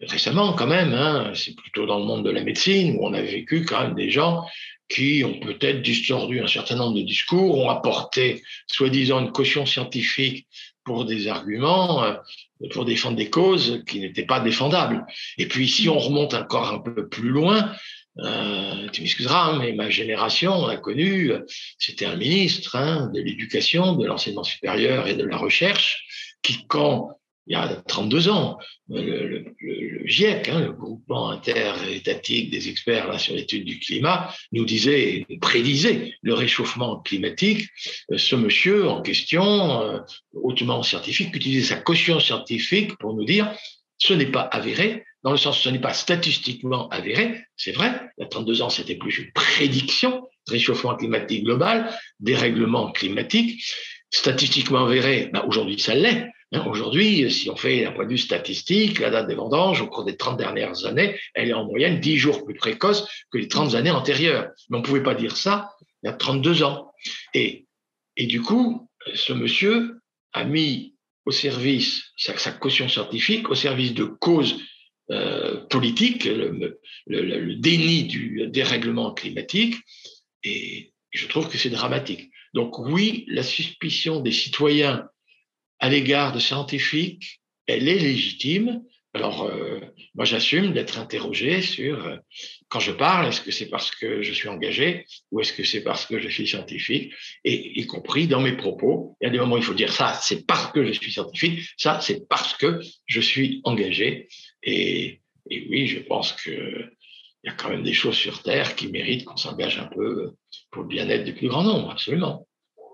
[0.00, 3.22] récemment, quand même, hein, c'est plutôt dans le monde de la médecine où on a
[3.22, 4.44] vécu quand même des gens
[4.88, 10.46] qui ont peut-être distordu un certain nombre de discours, ont apporté, soi-disant, une caution scientifique
[10.84, 12.14] pour des arguments, euh,
[12.72, 15.06] pour défendre des causes qui n'étaient pas défendables.
[15.38, 17.72] Et puis, si on remonte encore un peu plus loin,
[18.18, 21.32] euh, tu m'excuseras, hein, mais ma génération on a connu,
[21.78, 27.10] c'était un ministre hein, de l'éducation, de l'enseignement supérieur et de la recherche, qui quand
[27.46, 29.44] il y a 32 ans, le,
[30.06, 36.34] GIEC, hein, le groupement interétatique des experts sur l'étude du climat, nous disait, prédisait le
[36.34, 37.68] réchauffement climatique.
[38.10, 39.98] Euh, ce monsieur en question, euh,
[40.32, 43.54] hautement scientifique, utilisait sa caution scientifique pour nous dire
[43.98, 47.90] ce n'est pas avéré, dans le sens où ce n'est pas statistiquement avéré, c'est vrai,
[48.18, 53.64] il y a 32 ans, c'était plus une prédiction, réchauffement climatique global, dérèglement climatique,
[54.10, 56.30] statistiquement avéré, ben aujourd'hui ça l'est.
[56.52, 59.88] Hein, aujourd'hui, si on fait un point de vue statistique, la date des vendanges au
[59.88, 63.48] cours des 30 dernières années, elle est en moyenne 10 jours plus précoce que les
[63.48, 64.50] 30 années antérieures.
[64.68, 65.70] Mais on ne pouvait pas dire ça
[66.02, 66.92] il y a 32 ans.
[67.32, 67.66] Et,
[68.18, 70.00] et du coup, ce monsieur
[70.34, 74.60] a mis au service sa, sa caution scientifique, au service de causes
[75.68, 79.76] politique, le, le, déni du dérèglement climatique,
[80.42, 82.30] et je trouve que c'est dramatique.
[82.54, 85.08] Donc oui, la suspicion des citoyens
[85.80, 88.82] à l'égard de scientifiques, elle est légitime.
[89.12, 89.80] Alors, euh,
[90.14, 92.16] moi, j'assume d'être interrogé sur, euh,
[92.68, 95.82] quand je parle, est-ce que c'est parce que je suis engagé ou est-ce que c'est
[95.82, 97.12] parce que je suis scientifique?
[97.44, 99.92] Et y compris dans mes propos, il y a des moments où il faut dire
[99.92, 104.28] ça, c'est parce que je suis scientifique, ça, c'est parce que je suis engagé.
[104.64, 106.90] Et, oui, je pense qu'il
[107.44, 110.32] y a quand même des choses sur Terre qui méritent qu'on s'engage un peu
[110.70, 112.46] pour le bien-être du plus grand nombre, absolument.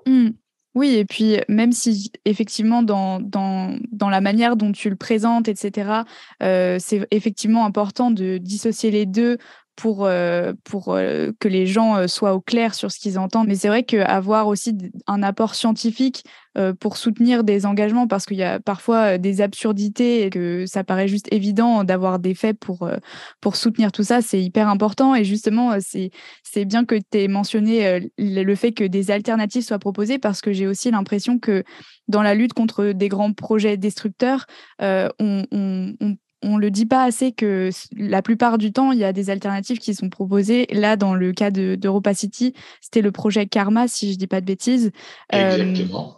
[0.07, 0.31] Mmh.
[0.75, 5.49] Oui, et puis même si effectivement dans, dans, dans la manière dont tu le présentes,
[5.49, 6.03] etc.,
[6.43, 9.39] euh, c'est effectivement important de dissocier les deux
[9.81, 13.49] pour, euh, pour euh, que les gens euh, soient au clair sur ce qu'ils entendent.
[13.49, 16.23] Mais c'est vrai qu'avoir aussi un apport scientifique
[16.81, 21.07] pour soutenir des engagements, parce qu'il y a parfois des absurdités et que ça paraît
[21.07, 22.91] juste évident d'avoir des faits pour,
[23.41, 25.15] pour soutenir tout ça, c'est hyper important.
[25.15, 26.11] Et justement, c'est,
[26.65, 30.67] bien que tu aies mentionné le fait que des alternatives soient proposées, parce que j'ai
[30.67, 31.63] aussi l'impression que
[32.09, 34.47] dans la lutte contre des grands projets destructeurs,
[34.81, 39.05] on, on, on on le dit pas assez que la plupart du temps, il y
[39.05, 40.67] a des alternatives qui sont proposées.
[40.71, 44.47] Là, dans le cas d'Europa City, c'était le projet Karma, si je dis pas de
[44.47, 44.91] bêtises.
[45.35, 46.17] Euh, Exactement.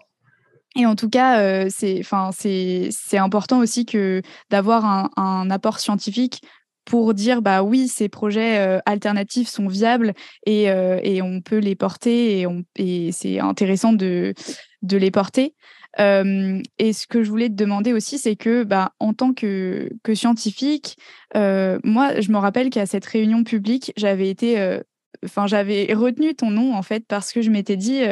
[0.77, 6.43] et en tout cas, euh, c'est important aussi que d'avoir un, apport scientifique
[6.85, 10.15] pour dire bah oui, ces projets euh, alternatifs sont viables
[10.47, 10.71] et,
[11.23, 14.35] on peut les porter et, et c'est intéressant de,
[14.83, 15.55] de les porter
[15.99, 20.15] et ce que je voulais te demander aussi, c'est que, bah, en tant que, que
[20.15, 20.97] scientifique,
[21.35, 24.81] moi, je me rappelle qu'à cette réunion publique, j'avais été,
[25.25, 28.03] enfin, j'avais retenu ton nom en fait parce que je m'étais dit,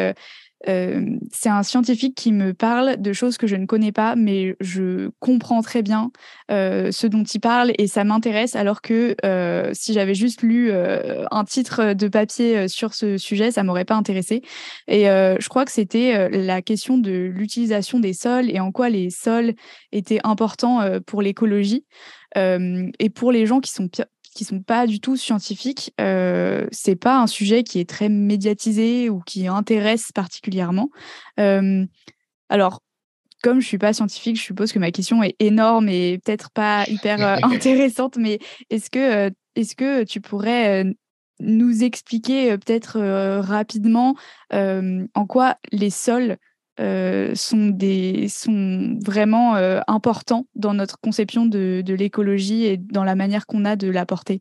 [0.66, 5.10] c'est un scientifique qui me parle de choses que je ne connais pas, mais je
[5.18, 6.10] comprends très bien
[6.50, 9.16] ce dont il parle et ça m'intéresse, alors que
[9.72, 14.42] si j'avais juste lu un titre de papier sur ce sujet, ça m'aurait pas intéressé.
[14.86, 19.10] Et je crois que c'était la question de l'utilisation des sols et en quoi les
[19.10, 19.54] sols
[19.92, 21.84] étaient importants pour l'écologie.
[22.36, 23.88] et pour les gens qui sont
[24.34, 29.10] qui sont pas du tout scientifiques, euh, c'est pas un sujet qui est très médiatisé
[29.10, 30.90] ou qui intéresse particulièrement.
[31.38, 31.84] Euh,
[32.48, 32.80] alors,
[33.42, 36.84] comme je suis pas scientifique, je suppose que ma question est énorme et peut-être pas
[36.88, 38.38] hyper euh, intéressante, mais
[38.70, 40.84] est-ce que, euh, est-ce que tu pourrais
[41.40, 43.00] nous expliquer peut-être
[43.40, 44.14] rapidement
[44.52, 46.36] en quoi les sols
[46.78, 47.76] euh, sont,
[49.04, 53.90] vraiment euh, importants dans notre conception de, l'écologie et dans la manière qu'on a de
[53.90, 54.40] l'apporter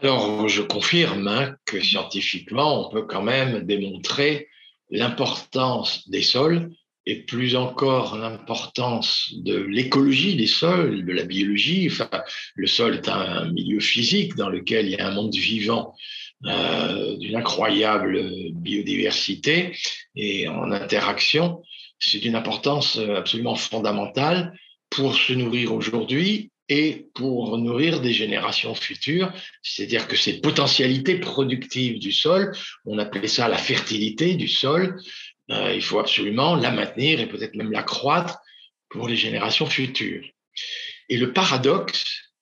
[0.00, 4.48] Alors, je confirme hein, que scientifiquement, on peut quand même démontrer
[4.90, 6.70] l'importance des sols
[7.06, 11.88] et plus encore l'importance de l'écologie des sols, de la biologie.
[11.90, 12.08] Enfin,
[12.54, 15.94] le sol est un milieu physique dans lequel il y a un monde vivant
[16.46, 18.20] euh, d'une incroyable
[18.52, 19.76] biodiversité
[20.14, 21.62] et en interaction.
[21.98, 24.52] C'est d'une importance absolument fondamentale
[24.90, 29.32] pour se nourrir aujourd'hui et pour nourrir des générations futures.
[29.62, 32.52] C'est-à-dire que ces potentialités productives du sol,
[32.84, 34.98] on appelait ça la fertilité du sol,
[35.50, 38.38] euh, il faut absolument la maintenir et peut-être même l'accroître
[38.88, 40.24] pour les générations futures.
[41.08, 42.32] Et le paradoxe,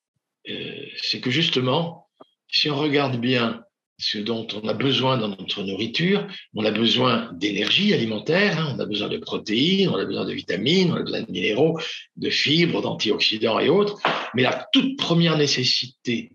[0.48, 2.08] euh, c'est que justement,
[2.48, 3.64] si on regarde bien
[4.02, 6.26] ce dont on a besoin dans notre nourriture.
[6.54, 8.74] On a besoin d'énergie alimentaire, hein.
[8.76, 11.78] on a besoin de protéines, on a besoin de vitamines, on a besoin de minéraux,
[12.16, 14.00] de fibres, d'antioxydants et autres.
[14.34, 16.32] Mais la toute première nécessité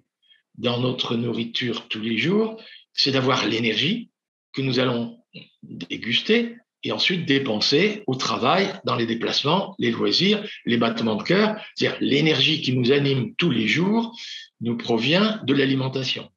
[0.57, 2.55] dans notre nourriture tous les jours,
[2.93, 4.09] c'est d'avoir l'énergie
[4.53, 5.19] que nous allons
[5.61, 11.61] déguster et ensuite dépenser au travail, dans les déplacements, les loisirs, les battements de cœur.
[11.75, 14.17] C'est-à-dire l'énergie qui nous anime tous les jours
[14.61, 16.29] nous provient de l'alimentation.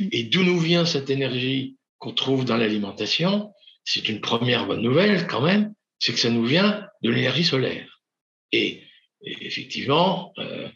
[0.00, 0.08] Mm.
[0.12, 3.52] Et d'où nous vient cette énergie qu'on trouve dans l'alimentation?
[3.84, 8.00] C'est une première bonne nouvelle quand même, c'est que ça nous vient de l'énergie solaire.
[8.52, 8.82] Et,
[9.22, 10.68] effectivement, euh,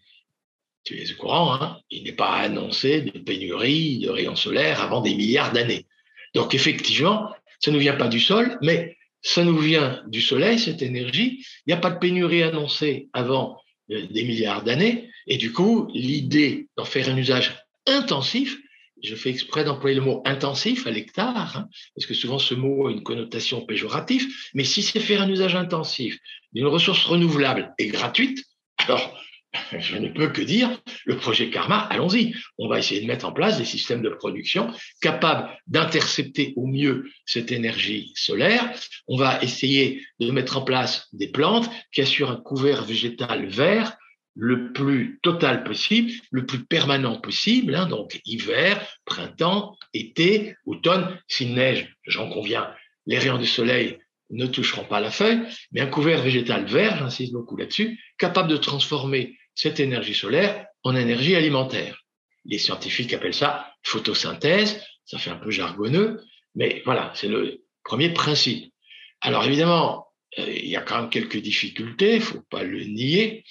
[0.85, 5.01] tu es au courant, hein, il n'est pas annoncé de pénurie de rayons solaires avant
[5.01, 5.87] des milliards d'années.
[6.35, 10.59] Donc effectivement, ça ne nous vient pas du sol, mais ça nous vient du soleil,
[10.59, 11.45] cette énergie.
[11.67, 15.11] Il n'y a pas de pénurie annoncée avant euh, des milliards d'années.
[15.27, 17.55] Et du coup, l'idée d'en faire un usage
[17.87, 18.57] intensif,
[19.03, 22.89] je fais exprès d'employer le mot intensif à l'hectare, hein, parce que souvent ce mot
[22.89, 26.19] a une connotation péjorative, mais si c'est faire un usage intensif
[26.53, 28.45] d'une ressource renouvelable et gratuite,
[28.79, 29.17] alors
[29.79, 30.71] je ne peux que dire,
[31.05, 32.35] le projet Karma, allons-y.
[32.59, 37.11] On va essayer de mettre en place des systèmes de production capables d'intercepter au mieux
[37.27, 38.73] cette énergie solaire.
[39.09, 43.97] On va essayer de mettre en place des plantes qui assurent un couvert végétal vert
[44.41, 51.53] le plus total possible, le plus permanent possible, hein, donc hiver, printemps, été, automne, s'il
[51.55, 52.75] neige, j'en conviens,
[53.05, 53.99] les rayons du soleil
[54.31, 58.57] ne toucheront pas la feuille, mais un couvert végétal vert, j'insiste beaucoup là-dessus, capable de
[58.57, 62.03] transformer cette énergie solaire en énergie alimentaire.
[62.47, 66.23] Les scientifiques appellent ça photosynthèse, ça fait un peu jargonneux,
[66.55, 68.73] mais voilà, c'est le premier principe.
[69.21, 70.07] Alors évidemment,
[70.39, 73.45] euh, il y a quand même quelques difficultés, il faut pas le nier.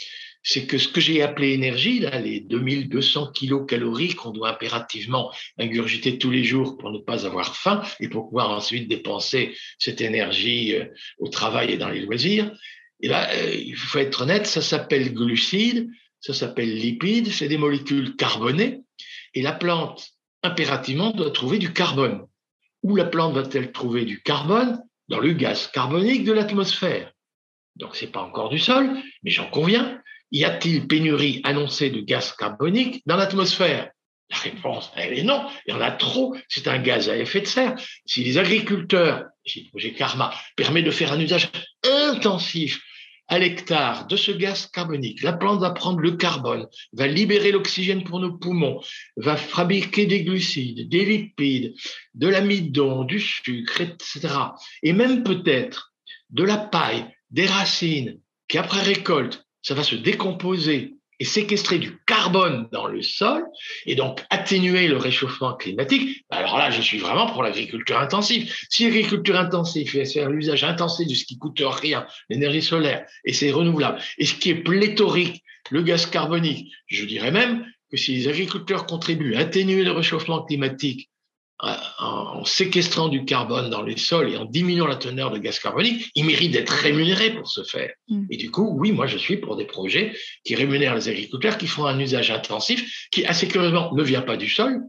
[0.51, 6.17] C'est que ce que j'ai appelé énergie, là, les 2200 kilocalories qu'on doit impérativement ingurgiter
[6.17, 10.73] tous les jours pour ne pas avoir faim et pour pouvoir ensuite dépenser cette énergie
[10.73, 10.85] euh,
[11.19, 12.51] au travail et dans les loisirs,
[12.99, 15.88] et là, euh, il faut être honnête, ça s'appelle glucides,
[16.19, 18.81] ça s'appelle lipides, c'est des molécules carbonées,
[19.35, 20.09] et la plante,
[20.41, 22.25] impérativement, doit trouver du carbone.
[22.81, 24.81] Où la plante va-t-elle trouver du carbone?
[25.09, 27.13] Dans le gaz carbonique de l'atmosphère.
[27.75, 30.01] Donc, ce n'est pas encore du sol, mais j'en conviens.
[30.31, 33.89] Y a-t-il pénurie annoncée de gaz carbonique dans l'atmosphère?
[34.29, 35.47] La réponse, elle est non.
[35.65, 36.35] Il y en a trop.
[36.47, 37.75] C'est un gaz à effet de serre.
[38.05, 41.49] Si les agriculteurs, si le projet Karma permet de faire un usage
[41.83, 42.79] intensif
[43.27, 48.03] à l'hectare de ce gaz carbonique, la plante va prendre le carbone, va libérer l'oxygène
[48.03, 48.81] pour nos poumons,
[49.17, 51.73] va fabriquer des glucides, des lipides,
[52.15, 54.29] de l'amidon, du sucre, etc.
[54.83, 55.93] Et même peut-être
[56.31, 61.99] de la paille, des racines, qui après récolte, ça va se décomposer et séquestrer du
[62.08, 63.45] carbone dans le sol
[63.86, 68.51] et donc atténuer le réchauffement climatique, bah alors là, je suis vraiment pour l'agriculture intensive.
[68.71, 73.34] Si l'agriculture intensive fait faire l'usage intensif de ce qui coûte rien, l'énergie solaire, et
[73.34, 78.15] c'est renouvelable, et ce qui est pléthorique, le gaz carbonique, je dirais même que si
[78.15, 81.12] les agriculteurs contribuent à atténuer le réchauffement climatique
[81.60, 86.10] en séquestrant du carbone dans les sols et en diminuant la teneur de gaz carbonique,
[86.15, 87.91] ils méritent d'être rémunérés pour ce faire.
[88.08, 88.28] Mm.
[88.30, 91.67] Et du coup, oui, moi je suis pour des projets qui rémunèrent les agriculteurs, qui
[91.67, 94.80] font un usage intensif, qui assez curieusement ne vient pas du sol,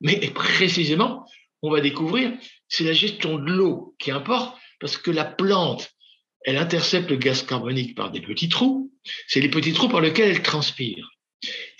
[0.00, 1.26] mais précisément,
[1.62, 2.32] on va découvrir,
[2.68, 5.90] c'est la gestion de l'eau qui importe, parce que la plante,
[6.44, 8.92] elle intercepte le gaz carbonique par des petits trous,
[9.26, 11.10] c'est les petits trous par lesquels elle transpire.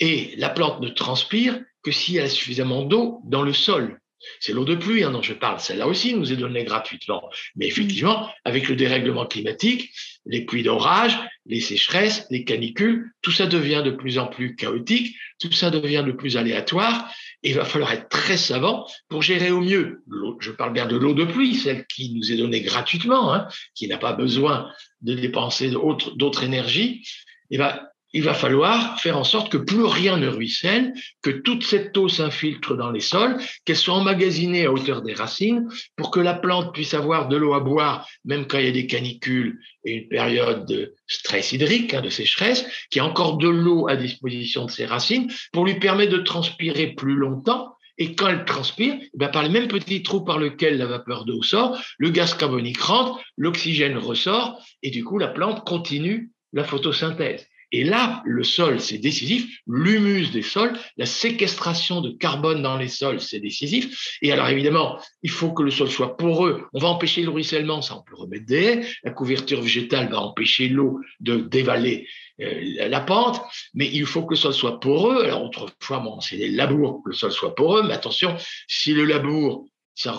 [0.01, 4.01] Et la plante ne transpire que si elle a suffisamment d'eau dans le sol.
[4.41, 5.61] C'est l'eau de pluie hein, dont je parle.
[5.61, 7.29] Celle-là aussi nous est donnée gratuitement.
[7.57, 9.91] Mais effectivement, avec le dérèglement climatique,
[10.27, 15.17] les pluies d'orage, les sécheresses, les canicules, tout ça devient de plus en plus chaotique,
[15.39, 17.11] tout ça devient de plus aléatoire.
[17.43, 20.03] Et il va falloir être très savant pour gérer au mieux.
[20.41, 23.89] Je parle bien de l'eau de pluie, celle qui nous est donnée gratuitement, hein, qui
[23.89, 27.03] n'a pas besoin de dépenser d'autres énergies.
[27.51, 27.81] Et ben,
[28.13, 30.93] il va falloir faire en sorte que plus rien ne ruisselle,
[31.23, 35.69] que toute cette eau s'infiltre dans les sols, qu'elle soit emmagasinée à hauteur des racines,
[35.97, 38.73] pour que la plante puisse avoir de l'eau à boire, même quand il y a
[38.73, 43.37] des canicules et une période de stress hydrique, hein, de sécheresse, qu'il y a encore
[43.37, 47.75] de l'eau à disposition de ses racines, pour lui permettre de transpirer plus longtemps.
[47.99, 51.27] Et quand elle transpire, eh ben par les mêmes petits trous par lesquels la vapeur
[51.27, 56.65] d'eau sort, le gaz carbonique rentre, l'oxygène ressort, et du coup la plante continue la
[56.65, 57.47] photosynthèse.
[57.73, 59.61] Et là, le sol, c'est décisif.
[59.67, 64.19] L'humus des sols, la séquestration de carbone dans les sols, c'est décisif.
[64.23, 66.67] Et alors, évidemment, il faut que le sol soit poreux.
[66.73, 68.87] On va empêcher le ruissellement, ça on peut remettre des haies.
[69.05, 72.09] La couverture végétale va empêcher l'eau de dévaler
[72.41, 73.41] euh, la pente,
[73.75, 75.25] mais il faut que le sol soit poreux.
[75.25, 79.05] Alors, autrefois, bon, c'est les labours que le sol soit poreux, mais attention, si le
[79.05, 80.19] labour, ça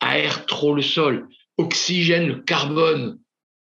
[0.00, 3.18] aère trop le sol, oxygène le carbone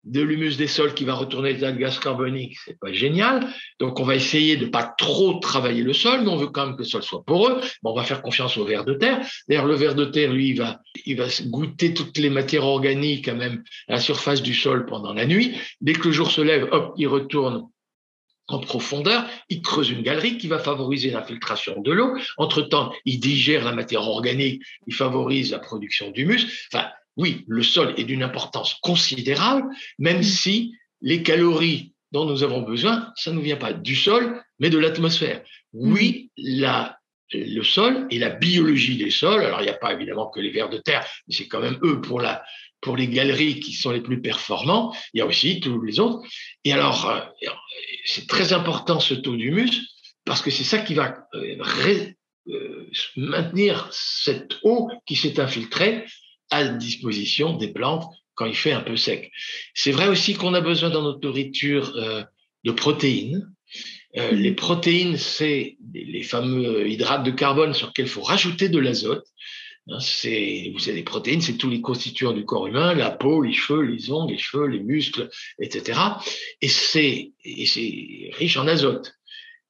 [0.06, 3.48] de l'humus des sols qui va retourner le gaz carbonique, c'est pas génial.
[3.80, 6.76] Donc on va essayer de pas trop travailler le sol, mais on veut quand même
[6.76, 7.60] que le sol soit poreux.
[7.82, 9.26] Bon, on va faire confiance au ver de terre.
[9.50, 13.28] D'ailleurs, le ver de terre, lui, il va, il va goûter toutes les matières organiques,
[13.28, 15.56] même, à la surface du sol pendant la nuit.
[15.82, 17.68] Dès que le jour se lève, hop, il retourne
[18.48, 22.16] en profondeur, il creuse une galerie qui va favoriser l'infiltration de l'eau.
[22.38, 26.68] Entre-temps, il digère la matière organique, il favorise la production d'humus.
[26.72, 29.68] Enfin, oui, le sol est d'une importance considérable,
[30.00, 30.24] même mm.
[30.24, 34.78] si les calories dont nous avons besoin, ça ne vient pas du sol, mais de
[34.78, 35.44] l'atmosphère.
[35.74, 36.60] Oui, mm.
[36.60, 36.98] la,
[37.34, 40.52] le sol et la biologie des sols, alors il n'y a pas évidemment que les
[40.52, 42.44] vers de terre, mais c'est quand même eux pour, la,
[42.82, 46.28] pour les galeries qui sont les plus performants, il y a aussi tous les autres.
[46.64, 47.20] Et alors, euh,
[48.06, 49.72] c'est très important ce taux d'humus,
[50.26, 51.58] parce que c'est ça qui va euh,
[52.48, 56.06] euh, maintenir cette eau qui s'est infiltrée
[56.52, 59.32] à disposition des plantes quand il fait un peu sec.
[59.74, 62.24] C'est vrai aussi qu'on a besoin dans notre nourriture euh,
[62.64, 63.50] de protéines.
[64.18, 68.80] Euh, les protéines, c'est les fameux hydrates de carbone sur lesquels il faut rajouter de
[68.80, 69.26] l'azote.
[69.90, 73.42] Hein, c'est, vous savez, les protéines, c'est tous les constituants du corps humain, la peau,
[73.42, 75.30] les cheveux, les ongles, les cheveux, les muscles,
[75.60, 76.00] etc.
[76.62, 79.14] Et c'est, et c'est riche en azote.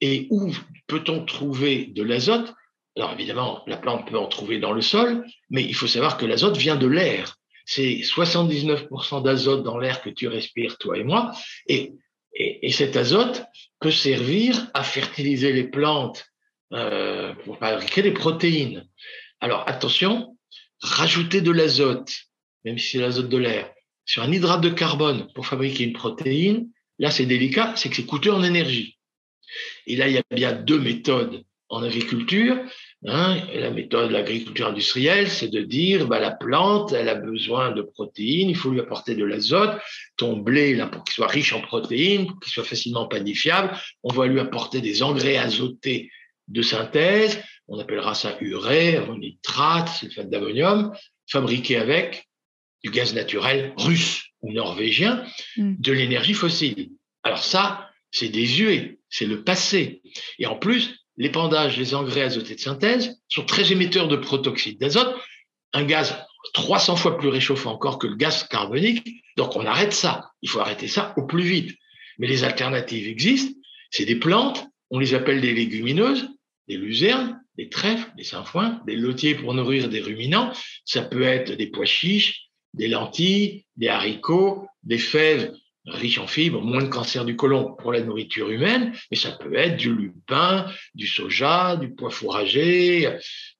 [0.01, 0.51] Et où
[0.87, 2.53] peut-on trouver de l'azote?
[2.95, 6.25] Alors évidemment, la plante peut en trouver dans le sol, mais il faut savoir que
[6.25, 7.35] l'azote vient de l'air.
[7.65, 11.31] C'est 79% d'azote dans l'air que tu respires, toi et moi.
[11.67, 11.93] Et,
[12.33, 13.43] et, cet azote
[13.79, 16.25] peut servir à fertiliser les plantes
[16.73, 18.87] euh, pour fabriquer des protéines.
[19.41, 20.37] Alors attention,
[20.81, 22.13] rajouter de l'azote,
[22.63, 23.71] même si c'est l'azote de l'air,
[24.05, 26.69] sur un hydrate de carbone pour fabriquer une protéine,
[26.99, 28.97] là c'est délicat, c'est que c'est coûteux en énergie.
[29.87, 32.57] Et là, il y a bien deux méthodes en agriculture.
[33.07, 33.41] Hein.
[33.53, 37.81] La méthode de l'agriculture industrielle, c'est de dire bah, la plante, elle a besoin de
[37.81, 39.77] protéines, il faut lui apporter de l'azote.
[40.17, 44.13] Ton blé, là, pour qu'il soit riche en protéines, pour qu'il soit facilement panifiable, on
[44.13, 46.09] va lui apporter des engrais azotés
[46.47, 47.39] de synthèse.
[47.67, 50.93] On appellera ça urée, nitrate, sulfate d'ammonium,
[51.27, 52.27] fabriqué avec
[52.83, 55.25] du gaz naturel russe ou norvégien,
[55.57, 55.75] mm.
[55.79, 56.89] de l'énergie fossile.
[57.23, 60.01] Alors ça, c'est désuet, c'est le passé.
[60.39, 65.15] Et en plus, l'épandage des engrais azotés de synthèse sont très émetteurs de protoxyde d'azote,
[65.73, 66.15] un gaz
[66.53, 69.23] 300 fois plus réchauffant encore que le gaz carbonique.
[69.37, 70.31] Donc on arrête ça.
[70.41, 71.75] Il faut arrêter ça au plus vite.
[72.17, 73.53] Mais les alternatives existent.
[73.91, 76.29] C'est des plantes, on les appelle des légumineuses,
[76.67, 80.51] des luzernes, des trèfles, des sainfoins, des lotiers pour nourrir des ruminants.
[80.85, 85.53] Ça peut être des pois chiches, des lentilles, des haricots, des fèves
[85.87, 89.55] riche en fibres, moins de cancer du côlon pour la nourriture humaine, mais ça peut
[89.55, 90.65] être du lupin,
[90.95, 93.09] du soja, du pois fourragé,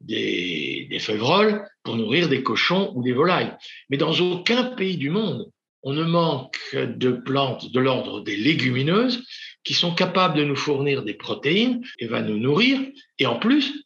[0.01, 3.53] des, des fèverolles pour nourrir des cochons ou des volailles.
[3.89, 5.49] Mais dans aucun pays du monde,
[5.84, 9.23] on ne manque de plantes de l'ordre des légumineuses
[9.63, 12.80] qui sont capables de nous fournir des protéines et va nous nourrir.
[13.19, 13.86] Et en plus,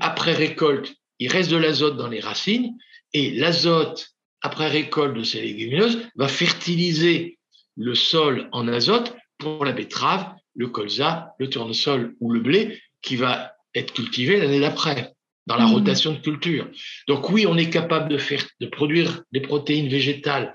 [0.00, 2.76] après récolte, il reste de l'azote dans les racines
[3.12, 4.08] et l'azote
[4.42, 7.38] après récolte de ces légumineuses va fertiliser
[7.76, 13.16] le sol en azote pour la betterave, le colza, le tournesol ou le blé qui
[13.16, 15.12] va être cultivé l'année d'après
[15.46, 15.72] dans la mmh.
[15.72, 16.68] rotation de culture.
[17.06, 20.54] Donc oui, on est capable de faire, de produire des protéines végétales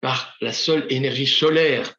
[0.00, 1.94] par la seule énergie solaire,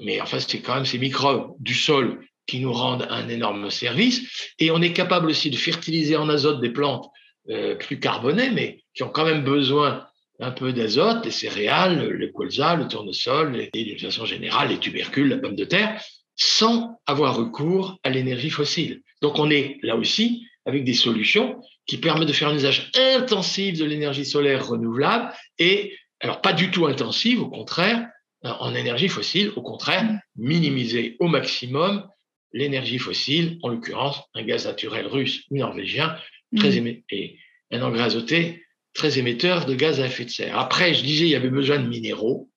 [0.00, 4.52] mais enfin c'est quand même ces microbes du sol qui nous rendent un énorme service.
[4.58, 7.06] Et on est capable aussi de fertiliser en azote des plantes
[7.50, 10.06] euh, plus carbonées, mais qui ont quand même besoin
[10.40, 15.28] un peu d'azote, les céréales, le colza, le tournesol, et d'une façon générale, les tubercules,
[15.28, 16.02] la pomme de terre,
[16.36, 19.02] sans avoir recours à l'énergie fossile.
[19.22, 23.78] Donc on est là aussi avec des solutions qui permettent de faire un usage intensif
[23.78, 28.08] de l'énergie solaire renouvelable et alors pas du tout intensif, au contraire,
[28.42, 30.06] en énergie fossile, au contraire,
[30.36, 32.08] minimiser au maximum
[32.52, 36.16] l'énergie fossile, en l'occurrence un gaz naturel russe ou norvégien,
[36.56, 36.76] très mmh.
[36.76, 37.38] aimé, et
[37.70, 38.63] un engrais azoté
[38.94, 40.58] très émetteur de gaz à effet de serre.
[40.58, 42.50] Après, je disais, il y avait besoin de minéraux.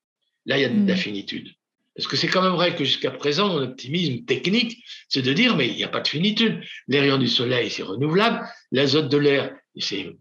[0.45, 0.87] Là, il y a de mm.
[0.87, 1.49] la finitude.
[1.95, 5.55] Parce que c'est quand même vrai que jusqu'à présent, mon optimisme technique, c'est de dire,
[5.57, 6.61] mais il n'y a pas de finitude.
[6.87, 8.47] L'air du soleil, c'est renouvelable.
[8.71, 10.15] L'azote de l'air, c'est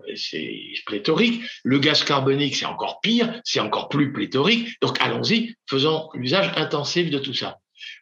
[0.86, 1.42] pléthorique.
[1.64, 4.80] Le gaz carbonique, c'est encore pire, c'est encore plus pléthorique.
[4.80, 7.58] Donc, allons-y, faisons l'usage intensif de tout ça.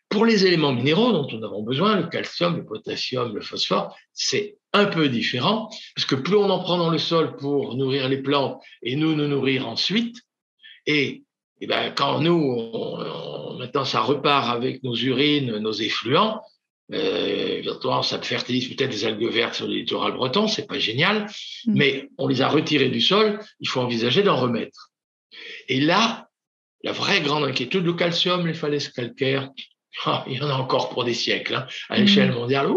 [0.09, 4.57] Pour les éléments minéraux dont nous avons besoin, le calcium, le potassium, le phosphore, c'est
[4.75, 8.19] un peu différent, parce que plus on en prend dans le sol pour nourrir les
[8.19, 10.19] plantes et nous nous nourrir ensuite,
[10.87, 11.23] et,
[11.61, 12.59] et ben, quand nous,
[13.59, 16.43] maintenant ça repart avec nos urines, nos effluents,
[16.93, 17.63] euh,
[18.03, 21.27] ça fertilise peut-être des algues vertes sur le littoral breton, c'est pas génial,
[21.67, 21.75] mm.
[21.75, 24.91] mais on les a retirées du sol, il faut envisager d'en remettre.
[25.69, 26.29] Et là,
[26.83, 29.51] la vraie grande inquiétude, le calcium, les falaises calcaires,
[30.27, 31.55] il y en a encore pour des siècles.
[31.55, 31.67] Hein.
[31.89, 32.35] À l'échelle mm.
[32.35, 32.71] mondiale,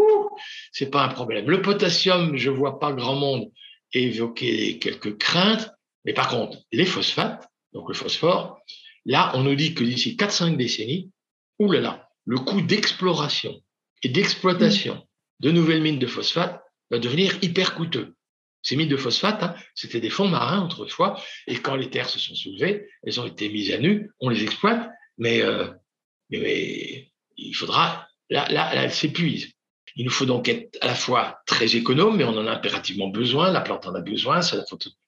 [0.71, 1.49] c'est pas un problème.
[1.49, 3.51] Le potassium, je vois pas grand monde
[3.93, 5.71] évoquer quelques craintes,
[6.05, 8.59] mais par contre, les phosphates, donc le phosphore,
[9.05, 11.11] là, on nous dit que d'ici 4-5 décennies,
[11.59, 13.61] oulala, le coût d'exploration
[14.03, 15.03] et d'exploitation mm.
[15.39, 16.61] de nouvelles mines de phosphate
[16.91, 18.15] va devenir hyper coûteux.
[18.61, 22.19] Ces mines de phosphate, hein, c'était des fonds marins autrefois, et quand les terres se
[22.19, 25.67] sont soulevées, elles ont été mises à nu, on les exploite, mais euh,
[26.29, 29.51] mais, il faudra, là, là, là elle s'épuise.
[29.97, 33.07] Il nous faut donc être à la fois très économe, mais on en a impérativement
[33.07, 33.51] besoin.
[33.51, 34.41] La plante en a besoin.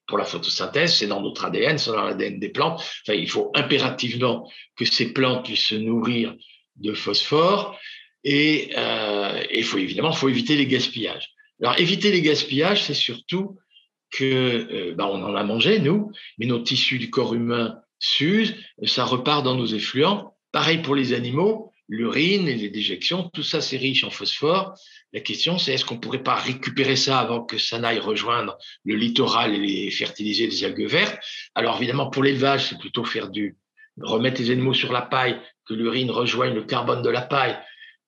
[0.08, 2.82] Pour la photosynthèse, c'est dans notre ADN, c'est dans l'ADN des plantes.
[3.06, 6.34] Il faut impérativement que ces plantes puissent se nourrir
[6.74, 7.78] de phosphore.
[8.24, 11.30] Et euh, faut évidemment, faut éviter les gaspillages.
[11.62, 13.58] Alors, éviter les gaspillages, c'est surtout
[14.10, 14.24] que,
[14.90, 19.04] euh, bah, on en a mangé nous, mais nos tissus du corps humain s'usent, ça
[19.04, 20.36] repart dans nos effluents.
[20.50, 24.72] Pareil pour les animaux, l'urine et les déjections, tout ça c'est riche en phosphore.
[25.12, 28.94] La question c'est est-ce qu'on pourrait pas récupérer ça avant que ça n'aille rejoindre le
[28.94, 31.18] littoral et les fertiliser des algues vertes?
[31.54, 33.56] Alors évidemment pour l'élevage c'est plutôt faire du
[34.00, 37.58] remettre les animaux sur la paille, que l'urine rejoigne le carbone de la paille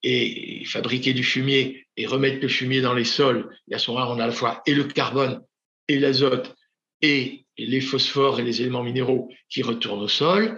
[0.05, 3.51] et fabriquer du fumier et remettre le fumier dans les sols.
[3.71, 5.43] Et à ce moment-là, on a à la fois et le carbone
[5.89, 6.55] et l'azote
[7.03, 10.57] et les phosphores et les éléments minéraux qui retournent au sol.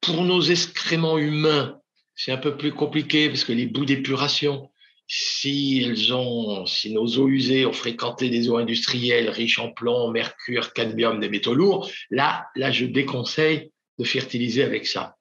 [0.00, 1.78] Pour nos excréments humains,
[2.14, 4.70] c'est un peu plus compliqué parce que les bouts d'épuration,
[5.06, 10.10] si elles ont, si nos eaux usées ont fréquenté des eaux industrielles riches en plomb,
[10.10, 15.16] mercure, cadmium, des métaux lourds, là, là, je déconseille de fertiliser avec ça.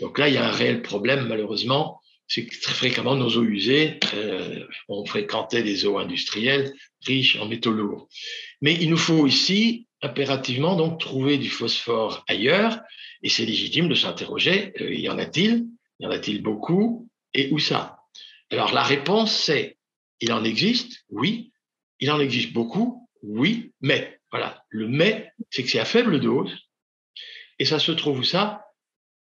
[0.00, 3.44] Donc là, il y a un réel problème, malheureusement, c'est que très fréquemment, nos eaux
[3.44, 6.72] usées euh, ont fréquenté des eaux industrielles
[7.06, 8.08] riches en métaux lourds.
[8.60, 12.78] Mais il nous faut ici impérativement donc trouver du phosphore ailleurs,
[13.22, 15.66] et c'est légitime de s'interroger, euh, y en a-t-il?
[16.00, 17.98] Y en a-t-il beaucoup Et où ça?
[18.50, 19.76] Alors la réponse c'est,
[20.20, 21.52] il en existe, oui,
[22.00, 26.56] il en existe beaucoup, oui, mais, voilà, le mais, c'est que c'est à faible dose,
[27.58, 28.64] et ça se trouve où ça?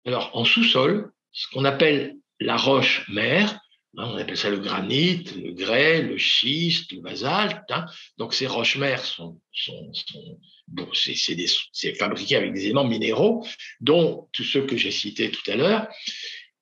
[0.06, 3.54] Alors en sous-sol, ce qu'on appelle la roche mère,
[3.98, 7.70] hein, on appelle ça le granit, le grès, le schiste, le basalte.
[7.70, 7.86] Hein.
[8.18, 13.46] Donc ces roches mères sont, sont, sont bon, c'est fabriqué avec des éléments minéraux,
[13.82, 15.88] dont tous ceux que j'ai cités tout à l'heure.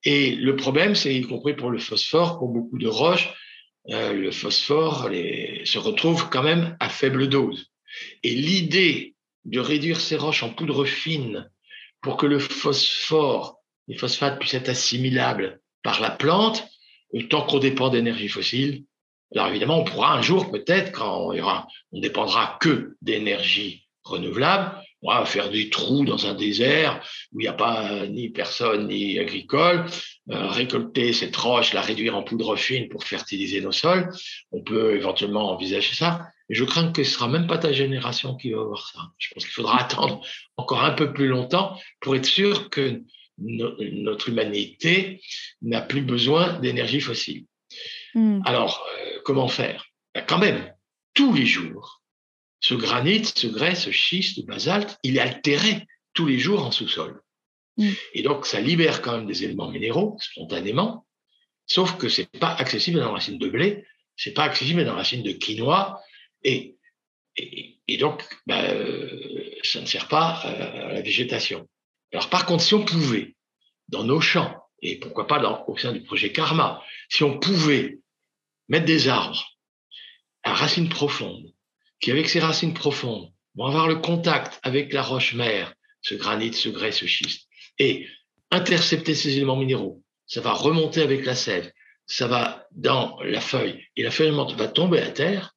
[0.06, 3.28] Et le problème, c'est y compris pour le phosphore, pour beaucoup de roches,
[3.90, 5.10] euh, le phosphore
[5.64, 7.72] se retrouve quand même à faible dose.
[8.22, 11.50] Et l'idée de réduire ces roches en poudre fine
[12.02, 16.64] pour que le phosphore, les phosphates puissent être assimilables par la plante,
[17.28, 18.84] tant qu'on dépend d'énergie fossile.
[19.34, 24.80] Alors évidemment, on pourra un jour peut-être, quand on, ira, on dépendra que d'énergie renouvelable,
[25.24, 27.00] faire des trous dans un désert
[27.32, 29.86] où il n'y a pas ni personne ni agricole,
[30.30, 34.08] euh, récolter cette roche, la réduire en poudre fine pour fertiliser nos sols.
[34.52, 38.52] On peut éventuellement envisager ça, je crains que ce sera même pas ta génération qui
[38.52, 39.00] va voir ça.
[39.18, 40.24] Je pense qu'il faudra attendre
[40.56, 43.02] encore un peu plus longtemps pour être sûr que
[43.38, 45.20] notre humanité
[45.62, 47.44] n'a plus besoin d'énergie fossile.
[48.14, 48.40] Hmm.
[48.46, 49.84] Alors, euh, comment faire?
[50.14, 50.72] Ben, Quand même,
[51.12, 52.02] tous les jours,
[52.60, 56.70] ce granit, ce grès, ce schiste, ce basalte, il est altéré tous les jours en
[56.70, 57.20] sous-sol.
[57.76, 57.92] Hmm.
[58.14, 61.06] Et donc, ça libère quand même des éléments minéraux spontanément,
[61.66, 63.84] sauf que c'est pas accessible dans la racine de blé,
[64.16, 66.00] c'est pas accessible dans la racine de quinoa,
[66.42, 66.76] et,
[67.36, 71.68] et, donc, ben, euh, ça ne sert pas euh, à la végétation.
[72.12, 73.34] Alors par contre, si on pouvait,
[73.88, 77.98] dans nos champs, et pourquoi pas dans, au sein du projet Karma, si on pouvait
[78.68, 79.58] mettre des arbres
[80.42, 81.52] à racines profondes,
[82.00, 86.52] qui avec ces racines profondes vont avoir le contact avec la roche mère, ce granit,
[86.52, 88.06] ce grès, ce schiste, et
[88.50, 91.70] intercepter ces éléments minéraux, ça va remonter avec la sève,
[92.06, 95.54] ça va dans la feuille, et la feuille va tomber à terre,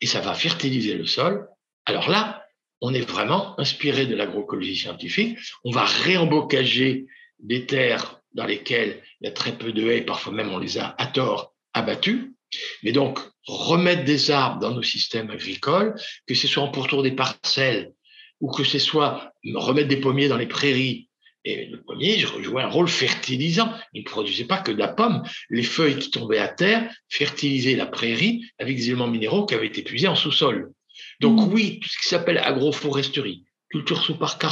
[0.00, 1.48] et ça va fertiliser le sol.
[1.86, 2.44] Alors là,
[2.80, 5.38] on est vraiment inspiré de l'agroécologie scientifique.
[5.64, 7.06] On va réembocager
[7.38, 10.76] des terres dans lesquelles il y a très peu de haies, parfois même on les
[10.76, 12.33] a à tort abattues.
[12.82, 15.94] Mais donc, remettre des arbres dans nos systèmes agricoles,
[16.26, 17.92] que ce soit en pourtour des parcelles
[18.40, 21.08] ou que ce soit remettre des pommiers dans les prairies.
[21.46, 23.70] Et le pommier jouait un rôle fertilisant.
[23.92, 25.22] Il ne produisait pas que de la pomme.
[25.50, 29.66] Les feuilles qui tombaient à terre fertilisaient la prairie avec des éléments minéraux qui avaient
[29.66, 30.72] été puisés en sous-sol.
[31.20, 31.52] Donc mm.
[31.52, 34.42] oui, tout ce qui s'appelle agroforesterie, culture sous parc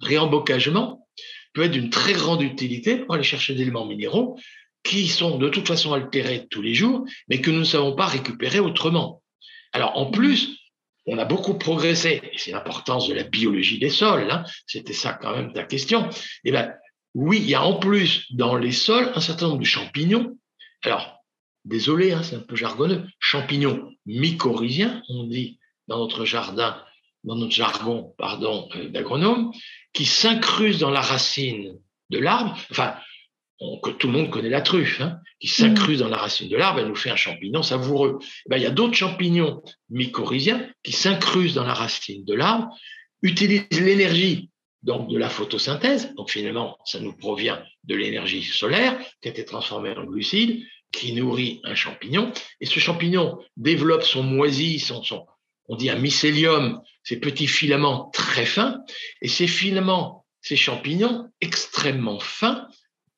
[0.00, 1.06] réembocagement,
[1.52, 4.38] peut être d'une très grande utilité pour aller chercher des éléments minéraux
[4.82, 8.06] qui sont de toute façon altérés tous les jours, mais que nous ne savons pas
[8.06, 9.22] récupérer autrement.
[9.72, 10.58] Alors en plus,
[11.06, 15.14] on a beaucoup progressé, et c'est l'importance de la biologie des sols, hein, c'était ça
[15.14, 16.08] quand même ta question.
[16.44, 16.72] Eh bien,
[17.14, 20.38] oui, il y a en plus dans les sols un certain nombre de champignons.
[20.82, 21.20] Alors,
[21.64, 25.58] désolé, hein, c'est un peu jargonneux, champignons mycorhiziens, on dit
[25.88, 26.80] dans notre jardin,
[27.24, 29.52] dans notre jargon, pardon, euh, d'agronome,
[29.92, 31.78] qui s'incrustent dans la racine
[32.10, 32.56] de l'arbre.
[32.70, 32.94] Enfin,
[33.82, 36.80] que tout le monde connaît la truffe, hein, qui s'incruste dans la racine de l'arbre,
[36.80, 38.18] elle nous fait un champignon savoureux.
[38.22, 42.68] Eh ben, il y a d'autres champignons mycorhiziens qui s'incrustent dans la racine de l'arbre,
[43.22, 44.50] utilisent l'énergie
[44.82, 49.44] donc de la photosynthèse, donc finalement ça nous provient de l'énergie solaire qui a été
[49.44, 55.26] transformée en glucides, qui nourrit un champignon, et ce champignon développe son moisi, son, son,
[55.68, 58.80] on dit un mycélium, ces petits filaments très fins,
[59.20, 62.66] et ces filaments, ces champignons extrêmement fins,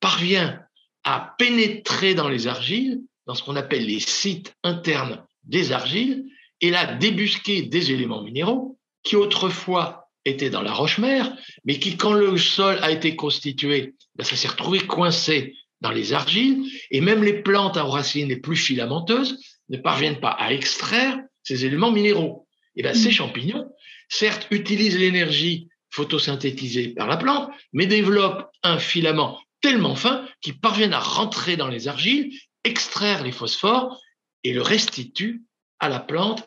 [0.03, 0.59] parviennent
[1.05, 6.25] à pénétrer dans les argiles, dans ce qu'on appelle les sites internes des argiles,
[6.59, 11.33] et là débusquer des éléments minéraux qui autrefois étaient dans la roche-mère,
[11.63, 16.11] mais qui, quand le sol a été constitué, ben, ça s'est retrouvé coincé dans les
[16.11, 19.39] argiles, et même les plantes à racines les plus filamenteuses
[19.69, 22.45] ne parviennent pas à extraire ces éléments minéraux.
[22.75, 23.19] Et bien, ces mm.
[23.19, 23.71] champignons,
[24.09, 30.93] certes, utilisent l'énergie photosynthétisée par la plante, mais développent un filament tellement fin qu'ils parviennent
[30.93, 33.99] à rentrer dans les argiles extraire les phosphores
[34.43, 35.43] et le restituent
[35.79, 36.45] à la plante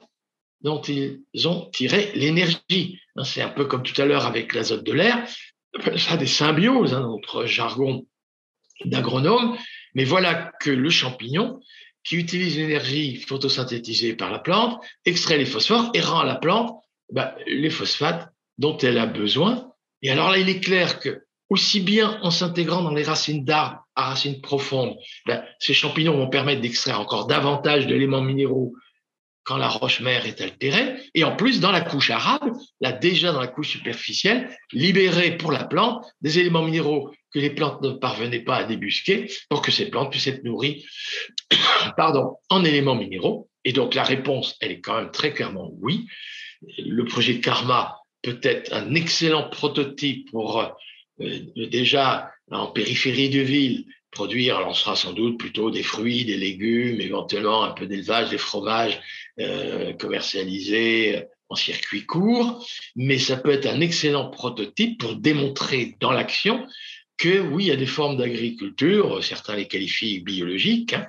[0.61, 3.01] dont ils ont tiré l'énergie.
[3.17, 5.27] Hein, c'est un peu comme tout à l'heure avec l'azote de l'air,
[5.97, 8.07] ça des symbioses, hein, notre jargon
[8.85, 9.57] d'agronome,
[9.95, 11.61] mais voilà que le champignon,
[12.05, 16.79] qui utilise l'énergie photosynthétisée par la plante, extrait les phosphores et rend à la plante
[17.11, 19.73] bah, les phosphates dont elle a besoin.
[20.03, 23.87] Et alors là, il est clair que aussi bien en s'intégrant dans les racines d'arbres
[23.95, 28.75] à racines profondes, bah, ces champignons vont permettre d'extraire encore davantage d'éléments minéraux
[29.47, 33.41] quand la roche-mère est altérée, et en plus, dans la couche arabe, là déjà dans
[33.41, 38.41] la couche superficielle, libérer pour la plante des éléments minéraux que les plantes ne parvenaient
[38.41, 40.85] pas à débusquer pour que ces plantes puissent être nourries
[41.97, 43.49] pardon, en éléments minéraux.
[43.65, 46.07] Et donc la réponse, elle est quand même très clairement oui.
[46.79, 50.67] Le projet Karma peut être un excellent prototype pour euh,
[51.19, 56.37] déjà en périphérie de ville produire, alors on sera sans doute plutôt des fruits, des
[56.37, 58.99] légumes, éventuellement un peu d'élevage, des fromages
[59.41, 66.13] euh, commercialisés en circuit court, mais ça peut être un excellent prototype pour démontrer dans
[66.13, 66.67] l'action
[67.19, 71.07] que oui, il y a des formes d'agriculture, certains les qualifient biologiques, hein,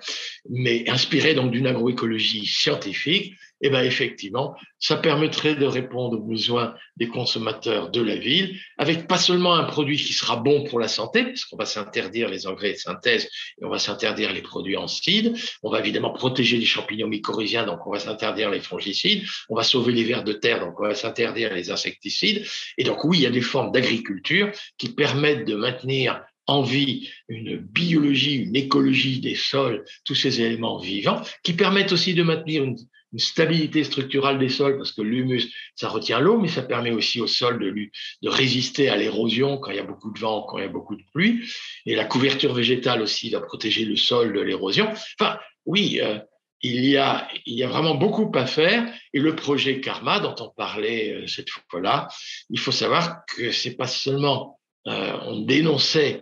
[0.49, 6.75] mais inspirées donc d'une agroécologie scientifique, eh ben effectivement, ça permettrait de répondre aux besoins
[6.95, 10.87] des consommateurs de la ville, avec pas seulement un produit qui sera bon pour la
[10.87, 13.29] santé, parce qu'on va s'interdire les engrais de synthèse
[13.59, 17.65] et on va s'interdire les produits en cide, on va évidemment protéger les champignons mycorhiziens,
[17.65, 20.83] donc on va s'interdire les fongicides, on va sauver les vers de terre, donc on
[20.83, 22.45] va s'interdire les insecticides,
[22.77, 27.09] et donc oui, il y a des formes d'agriculture qui permettent de maintenir en vie
[27.27, 32.63] une biologie, une écologie des sols, tous ces éléments vivants, qui permettent aussi de maintenir
[32.63, 32.77] une
[33.17, 37.19] une stabilité structurale des sols, parce que l'humus, ça retient l'eau, mais ça permet aussi
[37.19, 40.59] au sol de, de résister à l'érosion quand il y a beaucoup de vent, quand
[40.59, 41.43] il y a beaucoup de pluie.
[41.87, 44.87] Et la couverture végétale aussi va protéger le sol de l'érosion.
[45.19, 46.19] Enfin, oui, euh,
[46.61, 48.87] il, y a, il y a vraiment beaucoup à faire.
[49.15, 52.09] Et le projet Karma, dont on parlait euh, cette fois-là,
[52.51, 56.21] il faut savoir que c'est pas seulement euh, on dénonçait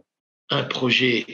[0.49, 1.25] un projet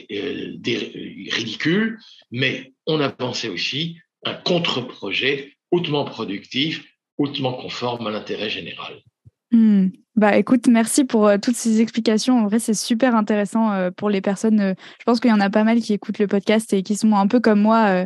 [1.30, 1.98] ridicule,
[2.32, 6.84] mais on avançait aussi un contre-projet hautement productif,
[7.18, 9.02] hautement conforme à l'intérêt général.
[9.50, 9.88] Hmm.
[10.14, 12.38] Bah écoute, merci pour euh, toutes ces explications.
[12.38, 14.60] En vrai, c'est super intéressant euh, pour les personnes.
[14.60, 16.96] Euh, je pense qu'il y en a pas mal qui écoutent le podcast et qui
[16.96, 18.04] sont un peu comme moi,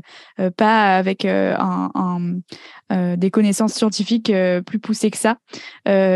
[0.57, 4.33] pas avec des connaissances scientifiques
[4.67, 5.39] plus poussées que ça.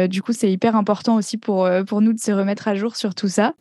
[0.09, 3.15] du coup, c'est hyper important aussi pour, pour nous de se remettre à jour sur
[3.15, 3.55] tout ça.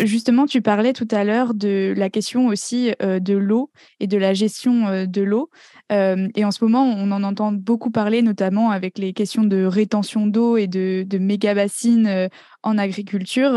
[0.00, 3.70] Justement, tu parlais tout à l'heure de la question aussi euh, de l'eau
[4.00, 5.50] et de la gestion euh, de l'eau.
[5.92, 9.64] Euh, et en ce moment, on en entend beaucoup parler, notamment avec les questions de
[9.64, 12.28] rétention d'eau et de, méga bassines
[12.64, 13.52] en agriculture.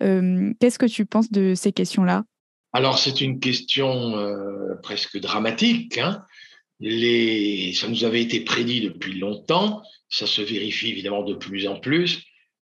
[0.00, 2.22] Qu'est-ce que tu penses de ces questions-là?
[2.72, 4.14] Alors, c'est une question
[4.82, 5.98] presque dramatique.
[5.98, 6.22] Hein.
[6.80, 9.82] Ça nous avait été prédit depuis longtemps.
[10.08, 12.22] Ça se vérifie évidemment de plus en plus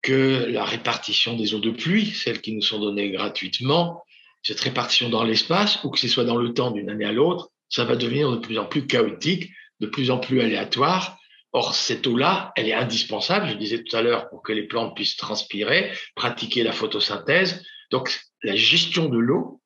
[0.06, 4.04] que la répartition des eaux de pluie, celles qui nous sont données gratuitement,
[4.44, 7.50] cette répartition dans l'espace, ou que ce soit dans le temps d'une année à l'autre,
[7.68, 9.50] ça va devenir de plus en plus chaotique,
[9.80, 11.18] de plus en plus aléatoire.
[11.52, 14.94] Or, cette eau-là, elle est indispensable, je disais tout à l'heure, pour que les plantes
[14.94, 17.64] puissent transpirer, pratiquer la photosynthèse.
[17.90, 19.60] Donc, la gestion de l'eau,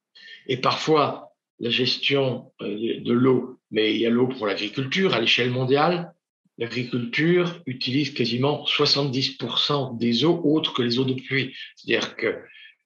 [0.47, 5.21] et parfois la gestion euh, de l'eau, mais il y a l'eau pour l'agriculture à
[5.21, 6.15] l'échelle mondiale,
[6.61, 11.55] l'agriculture utilise quasiment 70% des eaux autres que les eaux de pluie.
[11.75, 12.39] C'est-à-dire que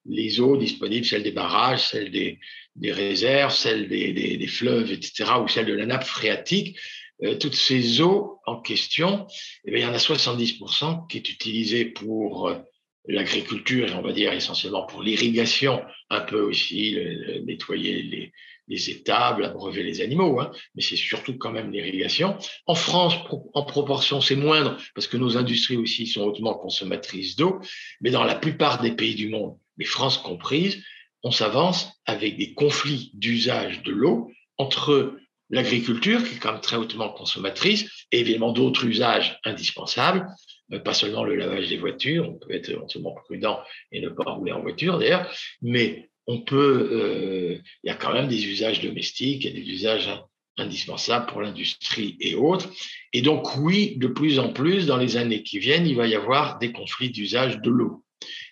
[0.06, 2.38] les eaux disponibles, celles des barrages, celles des,
[2.92, 6.78] réserves, celles des, fleuves, etc., ou celles de la nappe phréatique,
[7.24, 9.26] euh, toutes ces eaux en question,
[9.64, 12.58] eh il y en a 70% qui est utilisée pour euh,
[13.08, 16.96] l'agriculture, et on va dire essentiellement pour l'irrigation, un peu aussi
[17.44, 18.32] nettoyer les,
[18.68, 22.36] les étables, abreuver les animaux, hein, mais c'est surtout quand même l'irrigation.
[22.66, 23.14] En France,
[23.52, 27.60] en proportion, c'est moindre parce que nos industries aussi sont hautement consommatrices d'eau,
[28.00, 30.82] mais dans la plupart des pays du monde, les France comprises,
[31.22, 35.16] on s'avance avec des conflits d'usage de l'eau entre
[35.50, 40.26] l'agriculture, qui est quand même très hautement consommatrice, et évidemment d'autres usages indispensables,
[40.72, 43.60] euh, pas seulement le lavage des voitures, on peut être éventuellement prudent
[43.92, 48.12] et ne pas rouler en voiture d'ailleurs, mais on peut, euh, il y a quand
[48.12, 50.10] même des usages domestiques, il y a des usages
[50.56, 52.70] indispensables pour l'industrie et autres.
[53.12, 56.14] Et donc oui, de plus en plus, dans les années qui viennent, il va y
[56.14, 58.04] avoir des conflits d'usage de l'eau.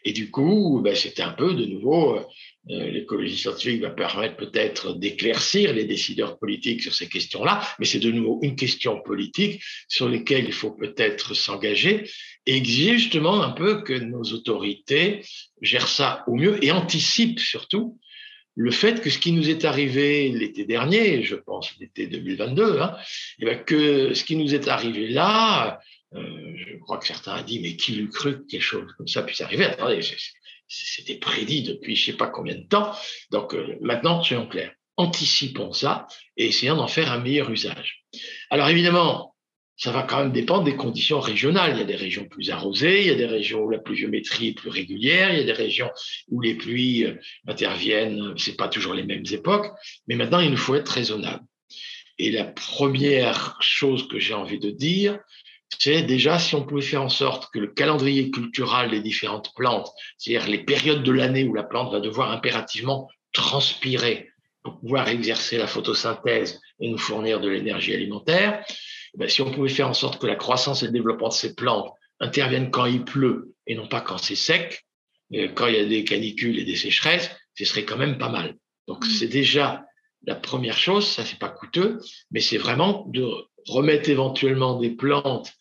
[0.05, 2.25] Et du coup, ben, c'était un peu de nouveau euh,
[2.67, 8.11] l'écologie scientifique va permettre peut-être d'éclaircir les décideurs politiques sur ces questions-là, mais c'est de
[8.11, 12.09] nouveau une question politique sur laquelle il faut peut-être s'engager.
[12.47, 15.25] Et exiger justement un peu que nos autorités
[15.61, 17.99] gèrent ça au mieux et anticipent surtout
[18.55, 22.97] le fait que ce qui nous est arrivé l'été dernier, je pense l'été 2022, hein,
[22.99, 25.81] et eh bien que ce qui nous est arrivé là,
[26.15, 26.21] euh,
[26.57, 29.23] je crois que certains ont dit, mais qui l'eût cru que quelque chose comme ça
[29.23, 29.65] puisse arriver?
[29.65, 30.03] Attendez,
[30.69, 32.93] c'était prédit depuis je ne sais pas combien de temps.
[33.31, 36.07] Donc euh, maintenant, soyons clairs, anticipons ça
[36.37, 38.05] et essayons d'en faire un meilleur usage.
[38.51, 39.33] Alors évidemment,
[39.77, 41.73] ça va quand même dépendre des conditions régionales.
[41.75, 44.49] Il y a des régions plus arrosées, il y a des régions où la pluviométrie
[44.49, 45.91] est plus régulière, il y a des régions
[46.29, 47.15] où les pluies euh,
[47.47, 49.67] interviennent, c'est pas toujours les mêmes époques,
[50.07, 51.45] mais maintenant il nous faut être raisonnable.
[52.19, 55.19] Et la première chose que j'ai envie de dire,
[55.79, 59.91] c'est déjà si on pouvait faire en sorte que le calendrier culturel des différentes plantes,
[60.19, 64.31] c'est-à-dire les périodes de l'année où la plante va devoir impérativement transpirer
[64.63, 68.65] pour pouvoir exercer la photosynthèse et nous fournir de l'énergie alimentaire,
[69.15, 71.35] eh ben, si on pouvait faire en sorte que la croissance et le développement de
[71.35, 74.85] ces plantes interviennent quand il pleut et non pas quand c'est sec,
[75.35, 78.29] euh, quand il y a des canicules et des sécheresses, ce serait quand même pas
[78.29, 78.57] mal.
[78.87, 79.11] Donc mmh.
[79.11, 79.85] c'est déjà
[80.25, 81.99] la première chose, ça c'est pas coûteux,
[82.31, 83.29] mais c'est vraiment de
[83.67, 85.53] remettre éventuellement des plantes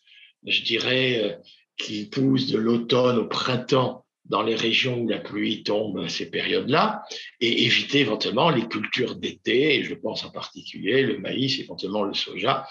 [0.46, 1.36] je dirais, euh,
[1.76, 6.30] qui poussent de l'automne au printemps dans les régions où la pluie tombe à ces
[6.30, 7.02] périodes-là,
[7.40, 12.14] et éviter éventuellement les cultures d'été, et je pense en particulier le maïs, éventuellement le
[12.14, 12.66] soja,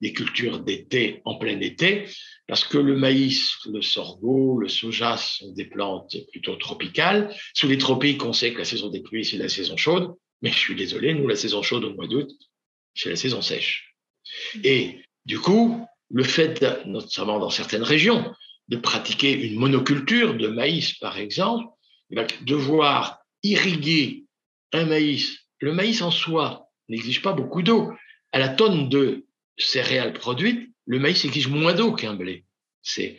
[0.00, 2.06] des cultures d'été en plein été,
[2.48, 7.34] parce que le maïs, le sorgho, le soja sont des plantes plutôt tropicales.
[7.54, 10.12] Sous les tropiques, on sait que la saison des pluies, c'est la saison chaude,
[10.42, 12.30] mais je suis désolé, nous, la saison chaude au mois d'août,
[12.94, 13.94] c'est la saison sèche.
[14.64, 18.32] Et du coup, le fait, notamment dans certaines régions,
[18.68, 21.66] de pratiquer une monoculture de maïs, par exemple,
[22.42, 24.24] devoir irriguer
[24.72, 25.38] un maïs.
[25.60, 27.92] Le maïs en soi n'exige pas beaucoup d'eau.
[28.32, 29.26] À la tonne de
[29.56, 32.44] céréales produites, le maïs exige moins d'eau qu'un blé.
[32.82, 33.16] C'est,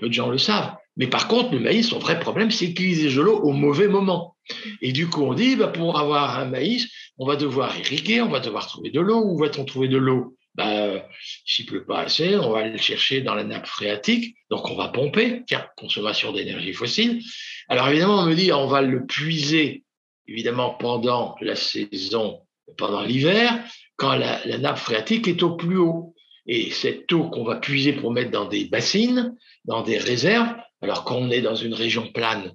[0.00, 0.74] peu de gens le savent.
[0.96, 3.88] Mais par contre, le maïs, son vrai problème, c'est qu'il exige de l'eau au mauvais
[3.88, 4.36] moment.
[4.80, 6.88] Et du coup, on dit, bah, pour avoir un maïs,
[7.18, 9.22] on va devoir irriguer, on va devoir trouver de l'eau.
[9.22, 10.37] Où va-t-on trouver de l'eau?
[10.58, 11.08] Bah,
[11.46, 14.88] s'il pleut pas assez, on va le chercher dans la nappe phréatique, donc on va
[14.88, 17.22] pomper, tiens, consommation d'énergie fossile.
[17.68, 19.84] Alors évidemment, on me dit, on va le puiser,
[20.26, 22.40] évidemment, pendant la saison,
[22.76, 23.56] pendant l'hiver,
[23.94, 26.12] quand la, nappe phréatique est au plus haut.
[26.48, 31.04] Et cette eau qu'on va puiser pour mettre dans des bassines, dans des réserves, alors
[31.04, 32.52] qu'on est dans une région plane,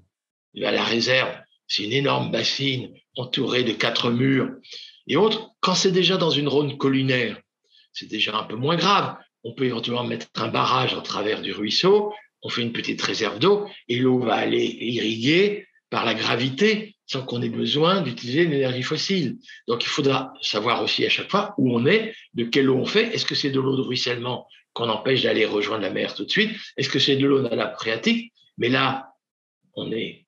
[0.56, 1.32] eh la réserve,
[1.68, 4.50] c'est une énorme bassine entourée de quatre murs
[5.08, 5.52] et autres.
[5.62, 7.40] Quand c'est déjà dans une ronde collinaire,
[7.94, 9.16] c'est déjà un peu moins grave.
[9.44, 12.14] On peut éventuellement mettre un barrage en travers du ruisseau,
[12.44, 17.24] on fait une petite réserve d'eau et l'eau va aller irriguer par la gravité sans
[17.24, 19.38] qu'on ait besoin d'utiliser l'énergie fossile.
[19.68, 22.86] Donc il faudra savoir aussi à chaque fois où on est, de quelle eau on
[22.86, 23.14] fait.
[23.14, 26.30] Est-ce que c'est de l'eau de ruissellement qu'on empêche d'aller rejoindre la mer tout de
[26.30, 26.52] suite?
[26.78, 29.14] Est-ce que c'est de l'eau dans la phréatique Mais là,
[29.76, 30.26] on est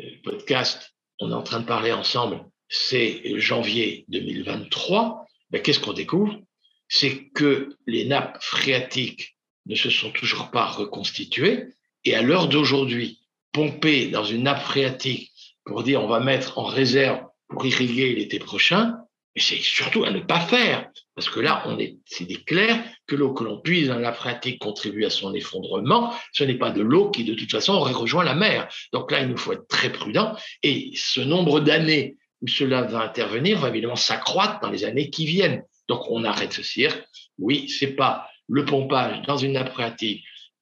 [0.00, 5.26] euh, podcast, on est en train de parler ensemble, c'est janvier 2023.
[5.50, 6.40] Ben, Qu'est-ce qu'on découvre?
[6.88, 11.68] C'est que les nappes phréatiques ne se sont toujours pas reconstituées.
[12.04, 13.20] Et à l'heure d'aujourd'hui,
[13.52, 15.32] pomper dans une nappe phréatique
[15.64, 18.96] pour dire on va mettre en réserve pour irriguer l'été prochain,
[19.36, 20.90] c'est surtout à ne pas faire.
[21.14, 24.60] Parce que là, on est, c'est clair que l'eau que l'on puise dans la phréatique
[24.60, 26.12] contribue à son effondrement.
[26.32, 28.68] Ce n'est pas de l'eau qui, de toute façon, aurait rejoint la mer.
[28.92, 30.36] Donc là, il nous faut être très prudent.
[30.62, 35.26] Et ce nombre d'années où cela va intervenir va évidemment s'accroître dans les années qui
[35.26, 35.62] viennent.
[35.88, 37.02] Donc on arrête ce cirque.
[37.38, 39.78] Oui, c'est pas le pompage dans une nappe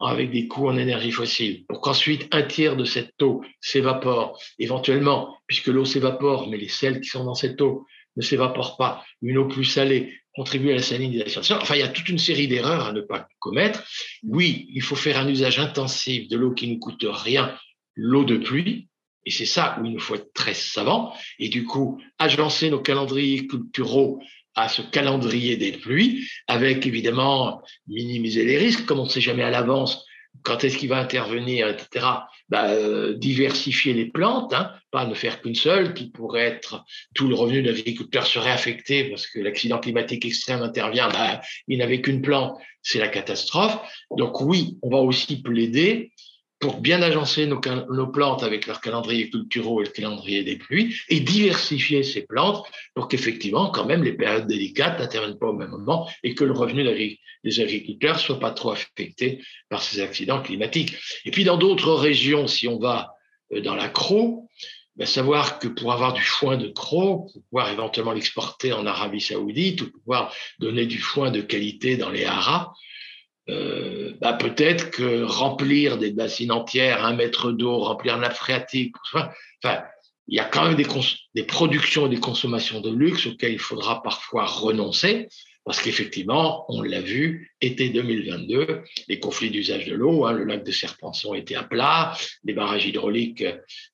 [0.00, 5.36] avec des coûts en énergie fossile pour qu'ensuite un tiers de cette eau s'évapore éventuellement,
[5.46, 9.38] puisque l'eau s'évapore, mais les sels qui sont dans cette eau ne s'évaporent pas, une
[9.38, 11.40] eau plus salée contribue à la salinisation.
[11.56, 13.84] Enfin, il y a toute une série d'erreurs à ne pas commettre.
[14.22, 17.56] Oui, il faut faire un usage intensif de l'eau qui ne coûte rien,
[17.94, 18.88] l'eau de pluie,
[19.24, 21.14] et c'est ça où il nous faut être très savant.
[21.38, 24.20] Et du coup, agencer nos calendriers culturaux
[24.54, 29.42] à ce calendrier des pluies, avec évidemment minimiser les risques, comme on ne sait jamais
[29.42, 30.04] à l'avance
[30.42, 32.06] quand est-ce qu'il va intervenir, etc.
[32.48, 36.84] Bah, euh, diversifier les plantes, hein, pas ne faire qu'une seule, qui pourrait être
[37.14, 41.78] tout le revenu de l'agriculteur serait affecté parce que l'accident climatique extrême intervient, bah, il
[41.78, 43.78] n'avait qu'une plante, c'est la catastrophe.
[44.16, 46.12] Donc oui, on va aussi plaider
[46.62, 51.18] pour bien agencer nos, plantes avec leur calendrier culturaux et le calendrier des pluies et
[51.18, 56.08] diversifier ces plantes pour qu'effectivement, quand même, les périodes délicates n'interviennent pas au même moment
[56.22, 60.94] et que le revenu des agriculteurs soit pas trop affecté par ces accidents climatiques.
[61.24, 63.12] Et puis, dans d'autres régions, si on va
[63.52, 64.48] euh, dans l'accro,
[64.94, 69.20] ben, savoir que pour avoir du foin de croc, pour pouvoir éventuellement l'exporter en Arabie
[69.20, 72.72] Saoudite ou pouvoir donner du foin de qualité dans les haras,
[73.48, 79.82] euh, ben, peut-être que remplir des bassines entières, un mètre d'eau, remplir nappe phréatique, enfin,
[80.28, 84.02] il y a quand même des, productions et des consommations de luxe auxquelles il faudra
[84.02, 85.28] parfois renoncer.
[85.64, 90.64] Parce qu'effectivement, on l'a vu, été 2022, les conflits d'usage de l'eau, hein, le lac
[90.64, 93.44] de Serpenson était à plat, les barrages hydrauliques,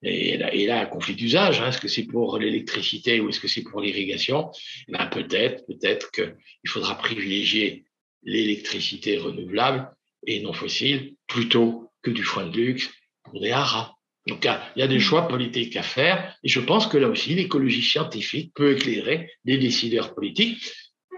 [0.02, 3.40] et là, et là un conflit d'usage, hein, est-ce que c'est pour l'électricité ou est-ce
[3.40, 4.50] que c'est pour l'irrigation?
[4.88, 6.32] Eh ben, Peut-être, peut-être qu'il
[6.68, 7.84] faudra privilégier
[8.22, 9.90] l'électricité renouvelable
[10.26, 12.90] et non fossile plutôt que du foin de luxe
[13.24, 13.92] pour des haras.
[14.26, 14.46] Donc,
[14.76, 17.82] il y a des choix politiques à faire, et je pense que là aussi, l'écologie
[17.82, 20.62] scientifique peut éclairer les décideurs politiques.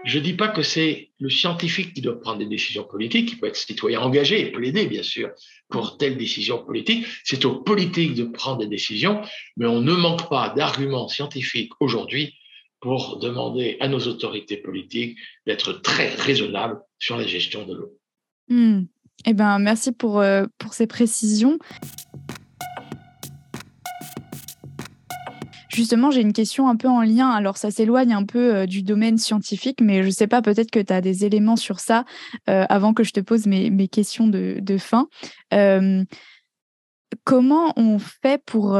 [0.05, 3.39] Je ne dis pas que c'est le scientifique qui doit prendre des décisions politiques, il
[3.39, 5.29] peut être citoyen engagé et plaider, bien sûr,
[5.69, 7.05] pour telle décision politique.
[7.23, 9.21] C'est aux politiques de prendre des décisions,
[9.57, 12.33] mais on ne manque pas d'arguments scientifiques aujourd'hui
[12.81, 17.97] pour demander à nos autorités politiques d'être très raisonnables sur la gestion de l'eau.
[18.49, 18.81] Hmm.
[19.25, 21.59] Eh ben, merci pour, euh, pour ces précisions.
[25.73, 27.29] Justement, j'ai une question un peu en lien.
[27.29, 30.69] Alors, ça s'éloigne un peu euh, du domaine scientifique, mais je ne sais pas, peut-être
[30.69, 32.03] que tu as des éléments sur ça
[32.49, 35.07] euh, avant que je te pose mes, questions de, fin.
[35.53, 36.03] Euh,
[37.23, 38.77] comment on fait pour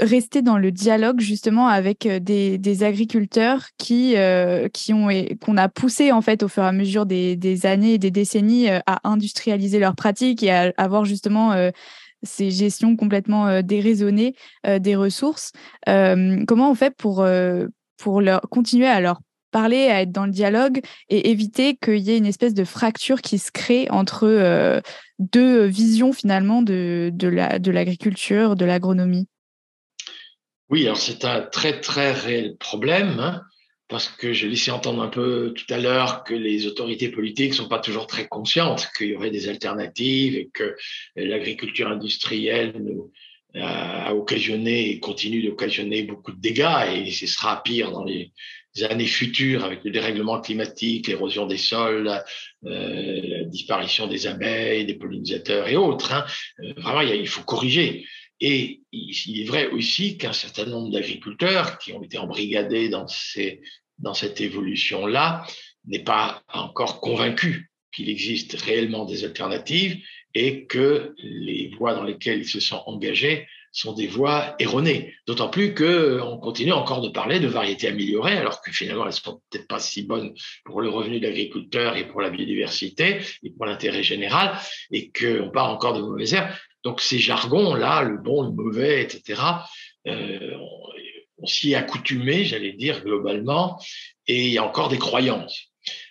[0.00, 4.14] rester dans le dialogue justement avec des, agriculteurs qui,
[4.72, 5.08] qui ont
[5.40, 8.68] qu'on a poussé en fait au fur et à mesure des, années et des décennies
[8.68, 11.52] à industrialiser leurs pratiques et à avoir justement
[12.22, 14.34] ces gestions complètement euh, déraisonnées
[14.66, 15.52] euh, des ressources.
[15.88, 17.26] Euh, comment on fait pour,
[17.96, 19.20] pour leur, continuer à leur
[19.50, 23.22] parler, à être dans le dialogue et éviter qu'il y ait une espèce de fracture
[23.22, 24.82] qui se crée entre
[25.18, 29.26] deux visions finalement de, de l'agriculture, de l'agronomie?
[30.70, 33.18] Oui, alors c'est un très très réel problème.
[33.20, 33.42] Hein
[33.88, 37.68] parce que j'ai laissé entendre un peu tout à l'heure que les autorités politiques sont
[37.68, 40.76] pas toujours très conscientes qu'il y aurait des alternatives et que
[41.16, 43.10] l'agriculture industrielle nous
[43.54, 48.30] a occasionné et continue d'occasionner beaucoup de dégâts et ce sera pire dans les
[48.82, 52.12] années futures avec le dérèglement climatique, l'érosion des sols,
[52.64, 56.12] euh, la disparition des abeilles, des pollinisateurs et autres.
[56.12, 56.24] Hein.
[56.60, 58.06] Euh, vraiment, il faut corriger.
[58.40, 64.40] Et il est vrai aussi qu'un certain nombre d'agriculteurs qui ont été embrigadés dans, cette
[64.40, 65.44] évolution-là
[65.86, 69.98] n'est pas encore convaincu qu'il existe réellement des alternatives
[70.34, 75.14] et que les voies dans lesquelles ils se sont engagés sont des voies erronées.
[75.26, 79.40] D'autant plus qu'on continue encore de parler de variétés améliorées, alors que finalement, elles sont
[79.50, 80.34] peut-être pas si bonnes
[80.64, 84.58] pour le revenu de l'agriculteur et pour la biodiversité et pour l'intérêt général,
[84.90, 86.52] et qu'on parle encore de mauvaises herbes.
[86.84, 89.42] Donc ces jargons-là, le bon, le mauvais, etc.,
[90.06, 90.56] euh,
[91.38, 93.80] on, s'y est accoutumé, j'allais dire, globalement,
[94.26, 95.66] et il y a encore des croyances.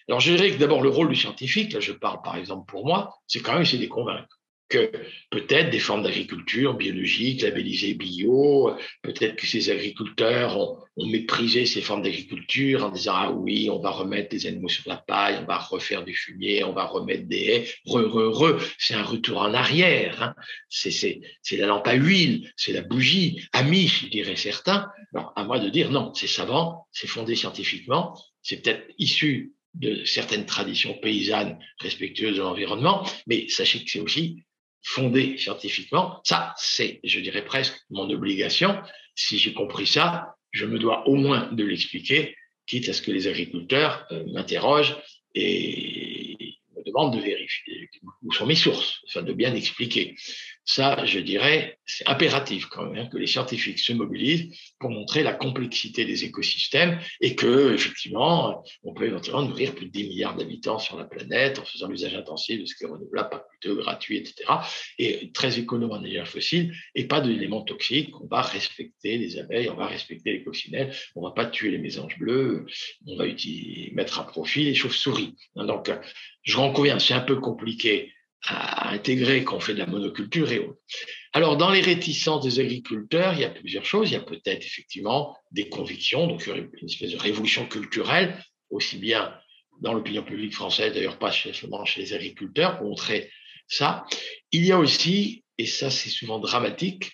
[0.07, 2.85] Alors je dirais que d'abord le rôle du scientifique, là je parle par exemple pour
[2.85, 4.39] moi, c'est quand même essayer de convaincre
[4.69, 4.91] que
[5.29, 12.01] peut-être des formes d'agriculture biologique, labellisées bio, peut-être que ces agriculteurs ont, méprisé ces formes
[12.01, 15.59] d'agriculture en disant ah oui, on va remettre des animaux sur la paille, on va
[15.59, 18.59] refaire du fumier, on va remettre des haies, re, re, re.
[18.79, 20.23] C'est un retour en arrière.
[20.23, 20.33] Hein.
[20.69, 24.89] C'est la lampe à huile, c'est la bougie, ami, je dirais certains.
[25.13, 30.03] Alors, à moi de dire non, c'est savant, c'est fondé scientifiquement, c'est peut-être issu de
[30.05, 34.43] certaines traditions paysannes respectueuses de l'environnement, mais sachez que c'est aussi
[34.83, 36.21] fondé scientifiquement.
[36.23, 38.81] Ça, c'est, je dirais presque, mon obligation.
[39.15, 43.11] Si j'ai compris ça, je me dois au moins de l'expliquer, quitte à ce que
[43.11, 44.97] les agriculteurs euh, m'interrogent
[45.35, 47.89] et me demandent de vérifier
[48.23, 50.15] où sont mes sources, enfin de bien expliquer.
[50.69, 55.23] Ça, je dirais, c'est impératif quand même hein, que les scientifiques se mobilisent pour montrer
[55.23, 60.35] la complexité des écosystèmes et que, effectivement, on peut éventuellement nourrir plus de 10 milliards
[60.35, 63.77] d'habitants sur la planète en faisant l'usage intensif de ce qui est renouvelable, pas plutôt
[63.77, 64.43] gratuit, etc.
[64.99, 68.13] Et très économe en énergie fossile et pas d'éléments toxiques.
[68.19, 71.77] On va respecter les abeilles, on va respecter les coccinelles, on va pas tuer les
[71.77, 72.65] mésanges bleus,
[73.07, 75.33] on va utiliser, mettre à profit les chauves-souris.
[75.55, 75.89] Donc,
[76.43, 78.11] je rends c'est un peu compliqué
[78.45, 80.79] à intégrer qu'on fait de la monoculture et autres.
[81.33, 84.09] Alors, dans les réticences des agriculteurs, il y a plusieurs choses.
[84.09, 88.37] Il y a peut-être effectivement des convictions, donc une espèce de révolution culturelle,
[88.69, 89.33] aussi bien
[89.81, 93.29] dans l'opinion publique française, d'ailleurs pas seulement chez les agriculteurs, pour montrer
[93.67, 94.05] ça.
[94.51, 97.11] Il y a aussi, et ça c'est souvent dramatique,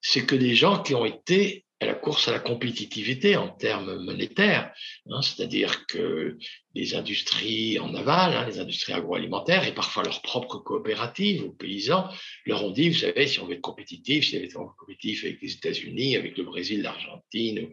[0.00, 3.96] c'est que des gens qui ont été à la course à la compétitivité en termes
[4.04, 4.72] monétaires,
[5.10, 6.38] hein, c'est-à-dire que
[6.74, 12.08] les industries en aval, hein, les industries agroalimentaires et parfois leurs propres coopératives aux paysans
[12.46, 15.24] leur ont dit, vous savez, si on veut être compétitif, si on veut être compétitif
[15.24, 17.68] avec les États-Unis, avec le Brésil, l'Argentine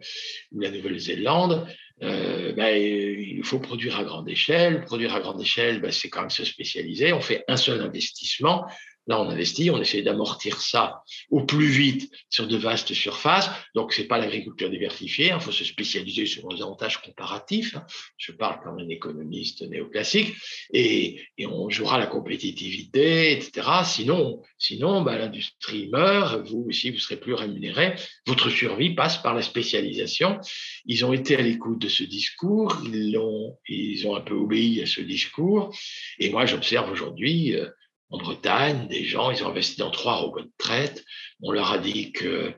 [0.50, 1.66] ou, la Nouvelle-Zélande,
[2.02, 4.84] euh, ben, il faut produire à grande échelle.
[4.84, 7.12] Produire à grande échelle, ben, c'est quand même se spécialiser.
[7.12, 8.66] On fait un seul investissement
[9.08, 13.50] Là, on investit, on essaie d'amortir ça au plus vite sur de vastes surfaces.
[13.74, 15.32] Donc, c'est pas l'agriculture diversifiée.
[15.34, 17.74] Il faut se spécialiser sur les avantages comparatifs.
[17.76, 17.84] Hein.
[18.16, 20.34] Je parle comme un économiste néoclassique.
[20.72, 23.68] Et, et on jouera la compétitivité, etc.
[23.84, 26.46] Sinon, sinon bah, l'industrie meurt.
[26.46, 27.96] Vous aussi, vous serez plus rémunéré.
[28.26, 30.38] Votre survie passe par la spécialisation.
[30.86, 32.76] Ils ont été à l'écoute de ce discours.
[32.84, 35.74] Ils ont, ils ont un peu obéi à ce discours.
[36.20, 37.66] Et moi, j'observe aujourd'hui euh,
[38.12, 41.02] en Bretagne, des gens, ils ont investi dans trois robots de traite.
[41.40, 42.52] On leur a dit que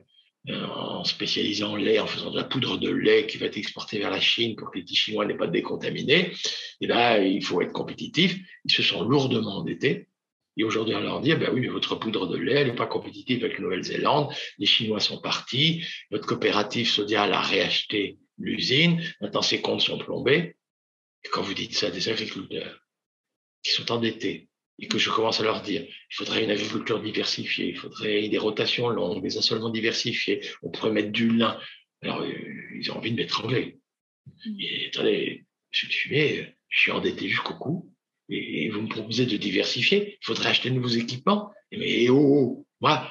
[0.49, 3.97] euh, en spécialisant lait, en faisant de la poudre de lait qui va être exportée
[3.97, 6.33] vers la Chine pour que les petits Chinois n'aient pas décontaminé,
[6.81, 8.37] eh ben, il faut être compétitif.
[8.65, 10.09] Ils se sont lourdement endettés.
[10.57, 12.85] Et aujourd'hui, on leur dit, eh ben oui, mais votre poudre de lait, n'est pas
[12.85, 14.33] compétitive avec la Nouvelle-Zélande.
[14.57, 15.85] Les Chinois sont partis.
[16.11, 19.01] Votre coopérative Sodial a réacheté l'usine.
[19.21, 20.57] Maintenant, ses comptes sont plombés.
[21.23, 22.79] Et quand vous dites ça à des agriculteurs
[23.63, 24.49] qui sont endettés,
[24.79, 28.37] et que je commence à leur dire, il faudrait une agriculture diversifiée, il faudrait des
[28.37, 31.57] rotations longues, des assolements diversifiés, on pourrait mettre du lin.
[32.01, 32.33] Alors, euh,
[32.77, 33.77] ils ont envie de m'étrangler.
[34.45, 34.59] Mm.
[34.59, 37.93] Et attendez, je suis je suis endetté jusqu'au cou,
[38.29, 41.51] et vous me proposez de diversifier, il faudrait acheter de nouveaux équipements.
[41.71, 43.09] Mais oh, oh moi.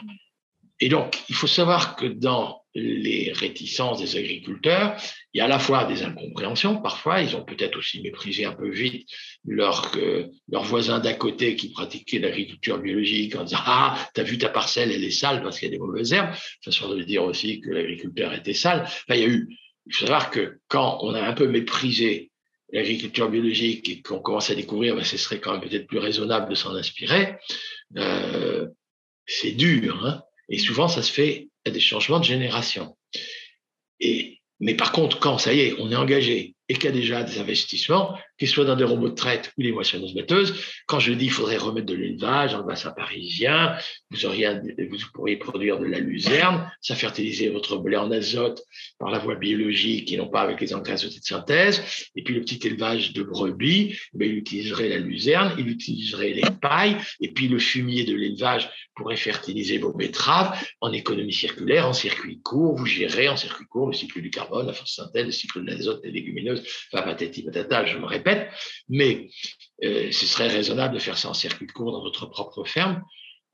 [0.80, 4.96] Et donc, il faut savoir que dans les réticences des agriculteurs.
[5.32, 8.52] Il y a à la fois des incompréhensions, parfois, ils ont peut-être aussi méprisé un
[8.52, 9.08] peu vite
[9.46, 14.48] leurs euh, voisins d'à côté qui pratiquaient l'agriculture biologique en disant Ah, t'as vu ta
[14.48, 16.34] parcelle, elle est sale parce qu'il y a des mauvaises herbes.
[16.64, 18.88] Façon de dire aussi que l'agriculteur était sale.
[19.08, 19.46] Il
[19.90, 22.30] faut savoir que quand on a un peu méprisé
[22.72, 26.48] l'agriculture biologique et qu'on commence à découvrir, ben, ce serait quand même peut-être plus raisonnable
[26.48, 27.36] de s'en inspirer.
[27.96, 28.66] Euh,
[29.26, 32.96] c'est dur, hein et souvent ça se fait à des changements de génération.
[34.00, 36.92] Et, mais par contre, quand ça y est, on est engagé et qu'il y a
[36.92, 40.98] déjà des investissements, qu'ils soient dans des robots de traite ou des moissonneuses batteuses, quand
[40.98, 43.76] je dis qu'il faudrait remettre de l'élevage le bassin parisien,
[44.10, 48.62] vous, auriez, vous pourriez produire de la luzerne, ça fertiliser votre blé en azote
[48.98, 52.40] par la voie biologique et non pas avec les engrais de synthèse, et puis le
[52.40, 57.48] petit élevage de brebis, ben, il utiliserait la luzerne, il utiliserait les pailles, et puis
[57.48, 62.86] le fumier de l'élevage pourrait fertiliser vos betteraves en économie circulaire, en circuit court, vous
[62.86, 66.12] gérez en circuit court le cycle du carbone, la photosynthèse, le cycle de l'azote, les
[66.12, 66.62] légumineuses,
[66.92, 68.23] patati patata, je me répète,
[68.88, 69.28] mais
[69.84, 73.02] euh, ce serait raisonnable de faire ça en circuit court dans votre propre ferme.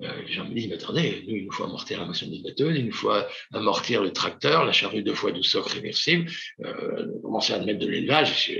[0.02, 2.74] Euh, les gens me disent, mais attendez, nous, il nous faut amortir la moissonneuse batteuse,
[2.76, 3.12] il nous faut
[3.52, 6.30] amortir le tracteur, la charrue deux fois 12 socs réversible,
[6.64, 8.50] euh, commencer à mettre de l'élevage,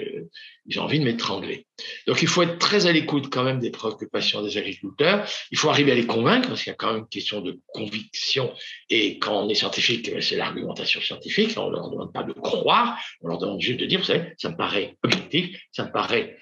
[0.66, 1.66] j'ai envie de m'étrangler.
[2.06, 5.26] Donc, il faut être très à l'écoute quand même des préoccupations des agriculteurs.
[5.50, 7.58] Il faut arriver à les convaincre, parce qu'il y a quand même une question de
[7.68, 8.52] conviction.
[8.88, 11.56] Et quand on est scientifique, c'est l'argumentation scientifique.
[11.56, 14.32] On ne leur demande pas de croire, on leur demande juste de dire, vous savez,
[14.38, 16.36] ça me paraît objectif, ça me paraît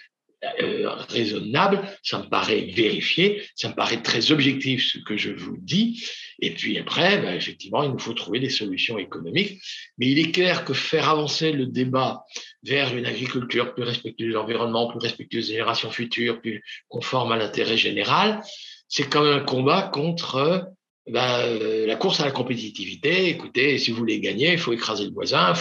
[0.63, 5.57] euh, raisonnable, ça me paraît vérifié, ça me paraît très objectif ce que je vous
[5.59, 6.01] dis.
[6.39, 9.61] Et puis après, ben, effectivement, il nous faut trouver des solutions économiques.
[9.99, 12.23] Mais il est clair que faire avancer le débat
[12.63, 17.37] vers une agriculture plus respectueuse de l'environnement, plus respectueuse des générations futures, plus conforme à
[17.37, 18.41] l'intérêt général,
[18.87, 20.69] c'est quand même un combat contre
[21.11, 25.05] bah, euh, la course à la compétitivité, écoutez, si vous voulez gagner, il faut écraser
[25.05, 25.53] le voisin,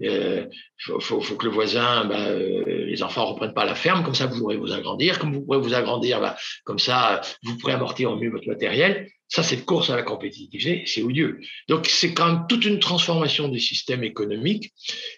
[0.00, 0.44] il euh,
[0.78, 4.02] faut, faut, faut, que le voisin, bah, euh, les enfants ne reprennent pas la ferme,
[4.02, 7.56] comme ça vous pourrez vous agrandir, comme vous pourrez vous agrandir, bah, comme ça vous
[7.58, 9.08] pourrez amortir au mieux votre matériel.
[9.28, 11.40] Ça, cette course à la compétitivité, c'est odieux.
[11.66, 14.74] Donc, c'est quand même toute une transformation du système économique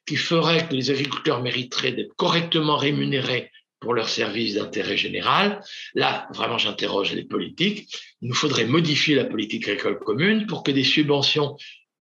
[0.06, 3.50] qui ferait que les agriculteurs mériteraient d'être correctement rémunérés
[3.80, 5.60] pour leur service d'intérêt général.
[5.94, 7.94] Là, vraiment, j'interroge les politiques.
[8.22, 11.56] Il nous faudrait modifier la politique agricole commune pour que des subventions,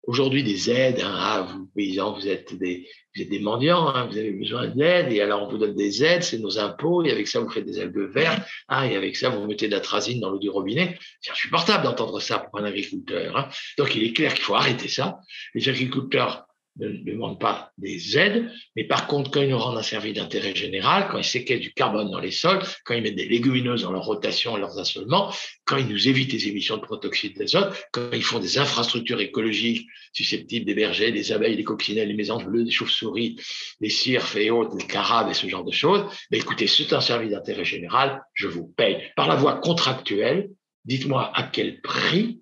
[0.04, 4.06] aujourd'hui des aides, hein, ah, vous paysans, vous êtes des, vous êtes des mendiants, hein,
[4.10, 7.10] vous avez besoin d'aide, et alors on vous donne des aides, c'est nos impôts, et
[7.10, 9.80] avec ça vous faites des algues vertes, ah, et avec ça vous mettez de la
[9.80, 10.98] trazine dans l'eau du robinet.
[11.20, 13.36] C'est insupportable d'entendre ça pour un agriculteur.
[13.36, 13.48] Hein.
[13.78, 15.20] Donc il est clair qu'il faut arrêter ça.
[15.54, 16.46] Les agriculteurs
[16.78, 20.54] ne demandent pas des aides, mais par contre, quand ils nous rendent un service d'intérêt
[20.54, 23.92] général, quand ils séquestrent du carbone dans les sols, quand ils mettent des légumineuses dans
[23.92, 25.32] leur rotation leurs assolements,
[25.64, 29.86] quand ils nous évitent les émissions de protoxyde d'azote, quand ils font des infrastructures écologiques
[30.12, 33.36] susceptibles d'héberger des abeilles, des coccinelles, les mésanges bleues, des chauves-souris,
[33.80, 37.00] des cirfes et autres, des carabes et ce genre de choses, mais écoutez, c'est un
[37.00, 40.50] service d'intérêt général, je vous paye par la voie contractuelle.
[40.86, 42.40] Dites-moi à quel prix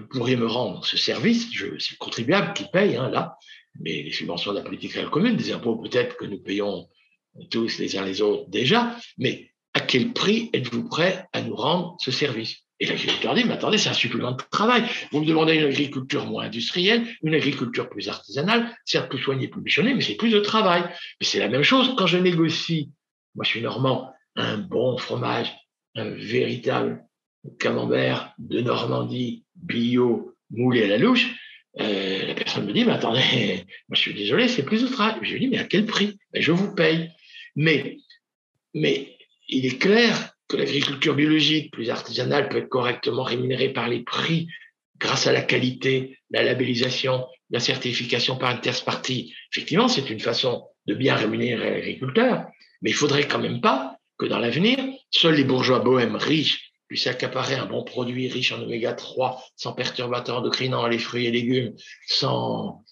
[0.00, 3.36] vous pourriez me rendre ce service, c'est le contribuable qui paye, hein, là,
[3.80, 6.88] mais les subventions de la politique agricole commune, des impôts peut-être que nous payons
[7.50, 11.96] tous les uns les autres déjà, mais à quel prix êtes-vous prêt à nous rendre
[12.00, 12.56] ce service?
[12.80, 14.84] Et l'agriculteur dit, mais attendez, c'est un supplément de travail.
[15.10, 19.60] Vous me demandez une agriculture moins industrielle, une agriculture plus artisanale, certes plus soignée, plus
[19.60, 20.82] bichonnée, mais c'est plus de travail.
[20.82, 22.90] Mais c'est la même chose quand je négocie,
[23.34, 25.52] moi je suis normand, un bon fromage,
[25.96, 27.04] un véritable
[27.58, 31.34] camembert de Normandie, bio, moulé à la louche,
[31.80, 33.20] euh, la personne me dit, mais attendez,
[33.88, 35.16] moi je suis désolé, c'est plus travail.
[35.22, 36.18] Je lui dis, mais à quel prix?
[36.32, 37.10] Ben, Je vous paye.
[37.56, 37.98] Mais,
[38.74, 39.16] mais
[39.48, 44.48] il est clair que l'agriculture biologique, plus artisanale, peut être correctement rémunérée par les prix
[44.98, 49.34] grâce à la qualité, la labellisation, la certification par une tierce partie.
[49.52, 52.46] Effectivement, c'est une façon de bien rémunérer l'agriculteur,
[52.82, 54.78] mais il faudrait quand même pas que dans l'avenir,
[55.10, 59.72] seuls les bourgeois bohèmes riches puisse accaparer un bon produit riche en oméga 3, sans
[59.72, 61.74] perturbateurs endocrinants les fruits et légumes,
[62.06, 62.82] sans,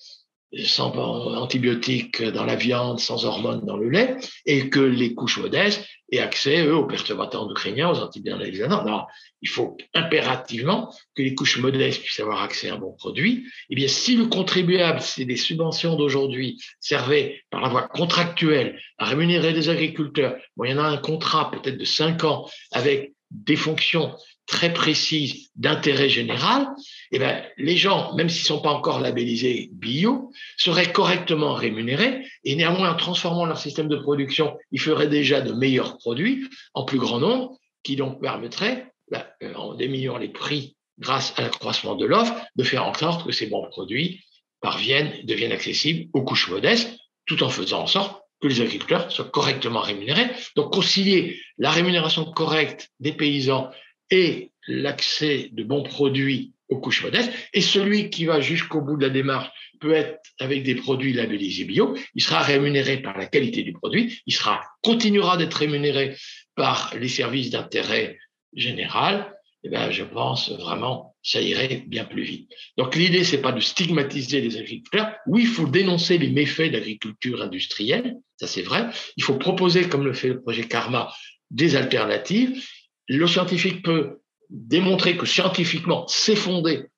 [0.65, 0.97] sans
[1.37, 6.21] antibiotiques dans la viande, sans hormones dans le lait, et que les couches modestes aient
[6.21, 8.61] accès, eux, aux perturbateurs endocriniens, aux antibiotiques.
[8.61, 9.07] Non,
[9.43, 13.47] il faut impérativement que les couches modestes puissent avoir accès à un bon produit.
[13.71, 19.07] Eh bien, si le contribuable, c'est des subventions d'aujourd'hui, servaient par la voie contractuelle à
[19.07, 23.16] rémunérer des agriculteurs, bon, il y en a un contrat peut-être de 5 ans avec
[23.31, 24.15] des fonctions
[24.47, 26.69] très précises d'intérêt général,
[27.11, 32.25] eh ben, les gens, même s'ils ne sont pas encore labellisés bio, seraient correctement rémunérés
[32.45, 36.85] et néanmoins, en transformant leur système de production, ils feraient déjà de meilleurs produits en
[36.85, 41.95] plus grand nombre, qui donc permettraient, ben, euh, en diminuant les prix grâce à l'accroissement
[41.95, 44.25] de l'offre, de faire en sorte que ces bons produits
[44.61, 46.97] parviennent, deviennent accessibles aux couches modestes,
[47.27, 50.29] tout en faisant en sorte que les agriculteurs soient correctement rémunérés.
[50.55, 53.71] Donc concilier la rémunération correcte des paysans
[54.11, 59.07] et l'accès de bons produits aux couches modestes, et celui qui va jusqu'au bout de
[59.07, 63.63] la démarche peut être avec des produits labellisés bio, il sera rémunéré par la qualité
[63.63, 66.17] du produit, il sera continuera d'être rémunéré
[66.57, 68.19] par les services d'intérêt
[68.53, 69.33] général,
[69.63, 72.51] eh bien, je pense vraiment ça irait bien plus vite.
[72.79, 75.13] Donc l'idée, c'est pas de stigmatiser les agriculteurs.
[75.27, 78.87] Oui, il faut dénoncer les méfaits de l'agriculture industrielle, ça c'est vrai.
[79.17, 81.13] Il faut proposer, comme le fait le projet Karma,
[81.51, 82.65] des alternatives.
[83.09, 84.21] Le scientifique peut
[84.51, 86.37] démontrer que scientifiquement, c'est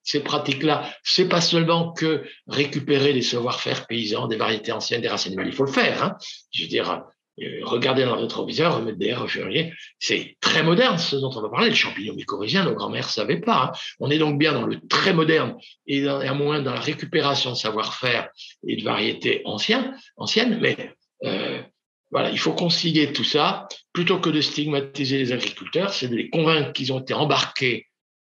[0.03, 5.35] ces pratiques-là, c'est pas seulement que récupérer des savoir-faire paysans, des variétés anciennes, des racines,
[5.39, 6.05] mais il faut le faire.
[6.05, 6.17] Hein.
[6.53, 7.03] Je veux dire,
[7.63, 9.27] regarder dans le rétroviseur, remettre des airs
[9.99, 11.69] c'est très moderne ce dont on va parler.
[11.69, 13.73] Le champignon mycorhizien, nos grands-mères ne savaient pas.
[13.73, 13.79] Hein.
[14.01, 17.57] On est donc bien dans le très moderne et, à moins dans la récupération de
[17.57, 18.29] savoir-faire
[18.67, 20.77] et de variétés anciennes, anciennes mais
[21.25, 21.63] euh,
[22.11, 23.69] voilà, il faut concilier tout ça.
[23.93, 27.87] Plutôt que de stigmatiser les agriculteurs, c'est de les convaincre qu'ils ont été embarqués,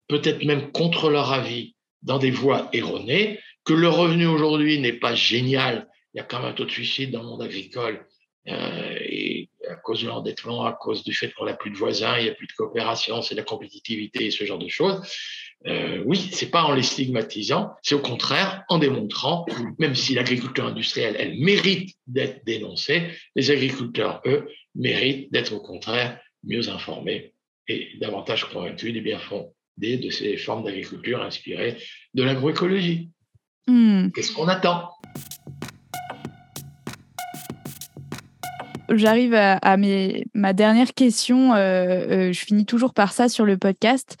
[0.07, 5.15] peut-être même contre leur avis, dans des voies erronées, que le revenu aujourd'hui n'est pas
[5.15, 5.87] génial.
[6.13, 8.05] Il y a quand même un taux de suicide dans le monde agricole
[8.47, 12.17] euh, et à cause de l'endettement, à cause du fait qu'on n'a plus de voisins,
[12.17, 15.01] il n'y a plus de coopération, c'est la compétitivité et ce genre de choses.
[15.65, 19.45] Euh, oui, c'est pas en les stigmatisant, c'est au contraire en démontrant,
[19.79, 26.19] même si l'agriculture industrielle, elle mérite d'être dénoncée, les agriculteurs, eux, méritent d'être au contraire
[26.43, 27.33] mieux informés
[27.67, 31.77] et davantage convaincus des bien fondés de ces formes d'agriculture inspirées
[32.13, 33.09] de l'agroécologie.
[33.65, 34.09] Hmm.
[34.11, 34.91] Qu'est-ce qu'on attend?
[38.97, 39.77] J'arrive à,
[40.33, 41.53] ma dernière question.
[41.53, 44.17] Euh, euh, je finis toujours par ça sur le podcast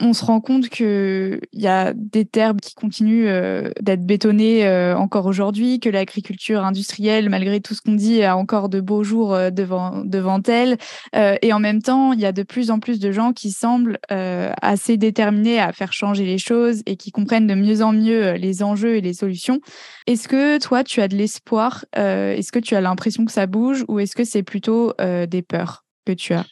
[0.00, 4.96] on se rend compte qu'il y a des terres qui continuent euh, d'être bétonnées euh,
[4.96, 9.34] encore aujourd'hui, que l'agriculture industrielle, malgré tout ce qu'on dit, a encore de beaux jours
[9.34, 10.78] euh, devant, devant elle.
[11.14, 13.98] et en même temps, il y a de plus en plus de gens qui semblent
[14.08, 18.62] assez déterminés à faire changer les choses et qui comprennent de mieux en mieux les
[18.62, 19.60] enjeux et les solutions.
[20.06, 23.84] Est-ce que toi, tu as de l'espoir Est-ce que tu as l'impression que ça bouge
[23.88, 26.44] ou est-ce que c'est plutôt des peurs que tu as?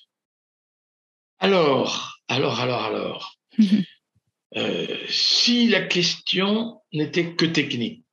[1.41, 3.39] Alors, alors, alors, alors.
[4.55, 8.05] Euh, si la question n'était que technique,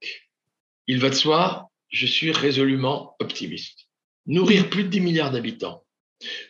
[0.88, 3.88] il va de soi, je suis résolument optimiste.
[4.26, 5.84] Nourrir plus de 10 milliards d'habitants.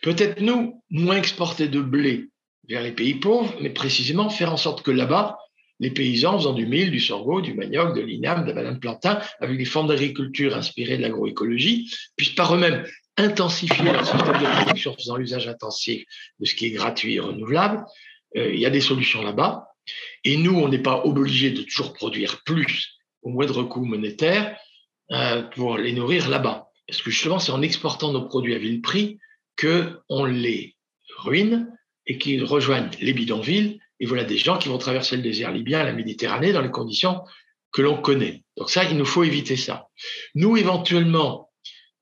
[0.02, 2.30] Peut-être nous, moins exporter de blé
[2.68, 5.38] vers les pays pauvres, mais précisément faire en sorte que là-bas,
[5.80, 9.22] les paysans faisant du mil, du sorgho, du manioc, de l'inam, de la banane plantain,
[9.40, 12.86] avec des formes d'agriculture inspirées de l'agroécologie, puissent par eux-mêmes
[13.20, 16.06] intensifier leur système de production en faisant l'usage intensif
[16.40, 17.86] de ce qui est gratuit et renouvelable,
[18.38, 19.68] euh, il y a des solutions là-bas.
[20.24, 24.58] Et nous, on n'est pas obligé de toujours produire plus au moindre coût monétaire
[25.12, 26.70] euh, pour les nourrir là-bas.
[26.88, 29.20] Parce que justement, c'est en exportant nos produits à vil prix
[29.60, 30.76] qu'on les
[31.18, 31.76] ruine
[32.06, 33.80] et qui rejoignent les bidonvilles.
[34.00, 37.22] Et voilà des gens qui vont traverser le désert libyen, la Méditerranée, dans les conditions
[37.72, 38.44] que l'on connaît.
[38.58, 39.90] Donc ça, il nous faut éviter ça.
[40.36, 41.49] Nous, éventuellement,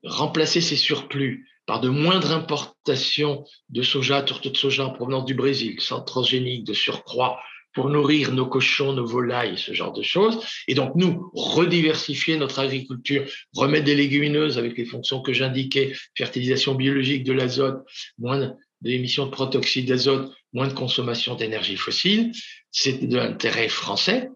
[0.03, 5.33] remplacer ces surplus par de moindres importations de soja, tourteaux de soja en provenance du
[5.33, 7.39] Brésil, sans transgénique, de surcroît,
[7.73, 10.39] pour nourrir nos cochons, nos volailles, ce genre de choses.
[10.67, 16.73] Et donc, nous, rediversifier notre agriculture, remettre des légumineuses avec les fonctions que j'indiquais, fertilisation
[16.73, 17.85] biologique de l'azote,
[18.17, 22.31] moins d'émissions de protoxyde d'azote, moins de consommation d'énergie fossile,
[22.71, 24.29] c'est de l'intérêt français,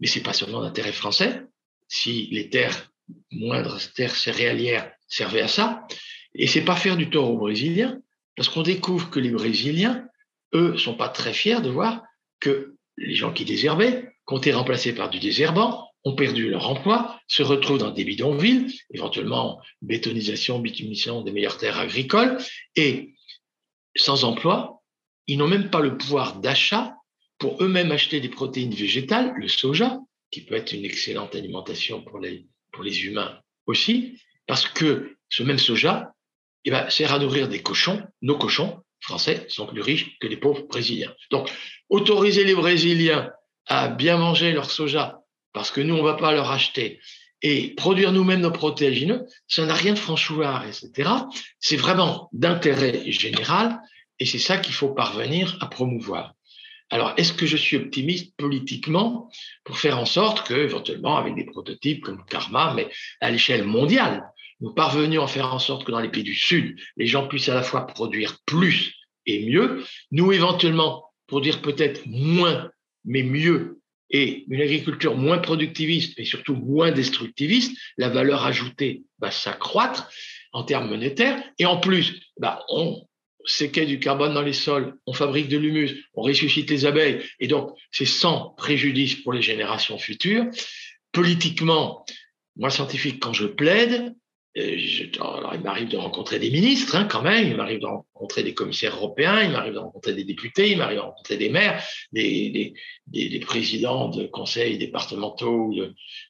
[0.00, 1.42] mais c'est pas seulement d'intérêt français.
[1.88, 2.90] Si les terres,
[3.30, 5.86] moindres terres céréalières servaient à ça,
[6.34, 7.98] et c'est pas faire du tort aux Brésiliens,
[8.36, 10.06] parce qu'on découvre que les Brésiliens,
[10.54, 12.02] eux, sont pas très fiers de voir
[12.40, 17.20] que les gens qui désherbaient, ont été remplacés par du désherbant, ont perdu leur emploi,
[17.26, 22.38] se retrouvent dans des bidonvilles, éventuellement bétonisation, bitumisation des meilleures terres agricoles,
[22.76, 23.14] et
[23.96, 24.82] sans emploi,
[25.26, 26.94] ils n'ont même pas le pouvoir d'achat
[27.38, 29.98] pour eux-mêmes acheter des protéines végétales, le soja,
[30.30, 35.42] qui peut être une excellente alimentation pour les, pour les humains aussi, parce que ce
[35.42, 36.12] même soja
[36.64, 40.36] eh ben, sert à nourrir des cochons, nos cochons français sont plus riches que les
[40.36, 41.14] pauvres brésiliens.
[41.30, 41.50] Donc,
[41.88, 43.30] autoriser les Brésiliens
[43.66, 45.20] à bien manger leur soja,
[45.52, 47.00] parce que nous, on ne va pas leur acheter,
[47.42, 51.10] et produire nous-mêmes nos protéagineux, ça n'a rien de franchouard, etc.
[51.60, 53.78] C'est vraiment d'intérêt général,
[54.18, 56.34] et c'est ça qu'il faut parvenir à promouvoir.
[56.90, 59.28] Alors, est-ce que je suis optimiste politiquement
[59.64, 62.88] pour faire en sorte que, éventuellement, avec des prototypes comme Karma, mais
[63.20, 64.22] à l'échelle mondiale,
[64.60, 67.48] nous parvenions à faire en sorte que dans les pays du Sud, les gens puissent
[67.48, 68.94] à la fois produire plus
[69.26, 72.70] et mieux, nous éventuellement produire peut-être moins,
[73.04, 73.80] mais mieux,
[74.10, 80.08] et une agriculture moins productiviste, mais surtout moins destructiviste, la valeur ajoutée va s'accroître
[80.52, 83.04] en termes monétaires, et en plus, bah, on
[83.44, 87.48] séquait du carbone dans les sols, on fabrique de l'humus, on ressuscite les abeilles, et
[87.48, 90.46] donc c'est sans préjudice pour les générations futures.
[91.12, 92.04] Politiquement,
[92.56, 94.14] moi scientifique, quand je plaide,
[94.56, 98.54] alors il m'arrive de rencontrer des ministres, hein, quand même, il m'arrive de rencontrer des
[98.54, 102.74] commissaires européens, il m'arrive de rencontrer des députés, il m'arrive de rencontrer des maires, des,
[103.42, 105.74] présidents de conseils départementaux,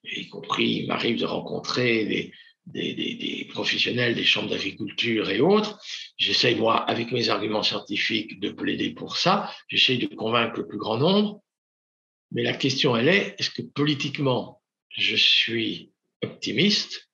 [0.05, 2.33] y compris il m'arrive de rencontrer des,
[2.67, 5.79] des, professionnels des chambres d'agriculture et autres.
[6.17, 9.53] J'essaye, moi, avec mes arguments scientifiques, de plaider pour ça.
[9.69, 11.43] J'essaye de convaincre le plus grand nombre.
[12.33, 15.93] Mais la question, elle est, est-ce que politiquement, je suis
[16.23, 17.06] optimiste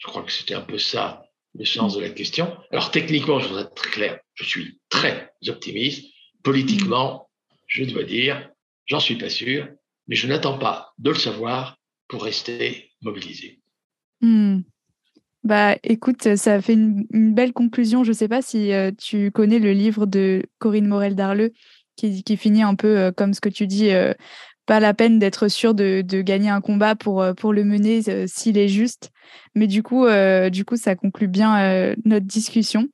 [0.00, 1.22] Je crois que c'était un peu ça
[1.58, 2.56] le sens de la question.
[2.70, 6.12] Alors, techniquement, je voudrais être très clair, je suis très optimiste.
[6.42, 7.28] Politiquement,
[7.66, 8.50] je dois dire,
[8.86, 9.68] j'en suis pas sûr,
[10.08, 11.76] mais je n'attends pas de le savoir
[12.08, 13.60] pour rester mobilisé.
[14.20, 14.60] Hmm.
[15.44, 18.04] Bah, écoute, ça fait une, belle conclusion.
[18.04, 21.52] Je ne sais pas si euh, tu connais le livre de Corinne Morel-Darleux
[21.96, 24.12] qui, qui, finit un peu euh, comme ce que tu dis, euh,
[24.70, 28.56] pas la peine d'être sûr de, de, gagner un combat pour, pour le mener s'il
[28.56, 29.10] est juste.
[29.56, 30.06] Mais du coup,
[30.52, 32.86] du coup, ça conclut bien notre discussion.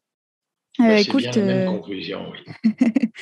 [0.79, 2.73] Bah, écoute, bien la même conclusion, oui.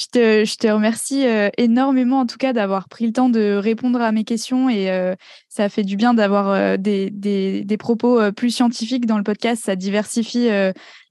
[0.00, 3.54] Je te, je te remercie euh, énormément en tout cas d'avoir pris le temps de
[3.56, 5.14] répondre à mes questions et euh,
[5.50, 9.62] ça fait du bien d'avoir euh, des, des, des, propos plus scientifiques dans le podcast.
[9.62, 10.48] Ça diversifie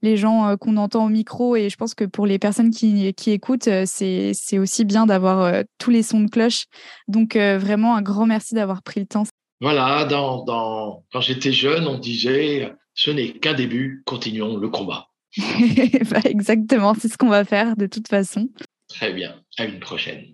[0.02, 3.30] les gens qu'on entend au micro et je pense que pour les personnes qui, qui
[3.30, 6.64] écoutent, c'est, c'est aussi bien d'avoir tous les sons de cloche.
[7.06, 9.24] Donc vraiment un grand merci d'avoir pris le temps.
[9.60, 15.06] Voilà, dans, dans, quand j'étais jeune, on disait ce n'est qu'un début, continuons le combat.
[16.10, 18.48] bah exactement, c'est ce qu'on va faire de toute façon.
[18.90, 20.24] Très bien, à une prochaine.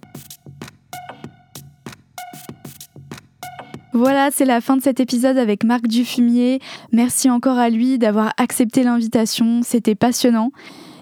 [3.92, 6.60] Voilà, c'est la fin de cet épisode avec Marc Dufumier.
[6.92, 10.50] Merci encore à lui d'avoir accepté l'invitation, c'était passionnant.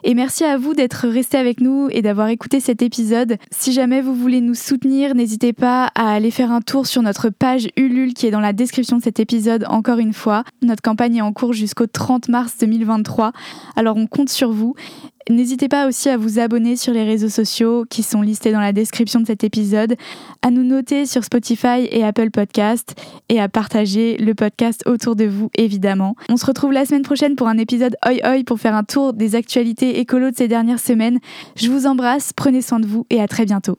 [0.06, 3.38] Et merci à vous d'être resté avec nous et d'avoir écouté cet épisode.
[3.50, 7.30] Si jamais vous voulez nous soutenir, n'hésitez pas à aller faire un tour sur notre
[7.30, 10.44] page Ulule qui est dans la description de cet épisode encore une fois.
[10.60, 13.32] Notre campagne est en cours jusqu'au 30 mars 2023.
[13.76, 14.74] Alors on compte sur vous.
[15.30, 18.72] N'hésitez pas aussi à vous abonner sur les réseaux sociaux qui sont listés dans la
[18.72, 19.96] description de cet épisode,
[20.42, 22.94] à nous noter sur Spotify et Apple Podcast
[23.28, 26.14] et à partager le podcast autour de vous évidemment.
[26.28, 29.14] On se retrouve la semaine prochaine pour un épisode Oi Oi pour faire un tour
[29.14, 31.18] des actualités écolo de ces dernières semaines.
[31.56, 33.78] Je vous embrasse, prenez soin de vous et à très bientôt.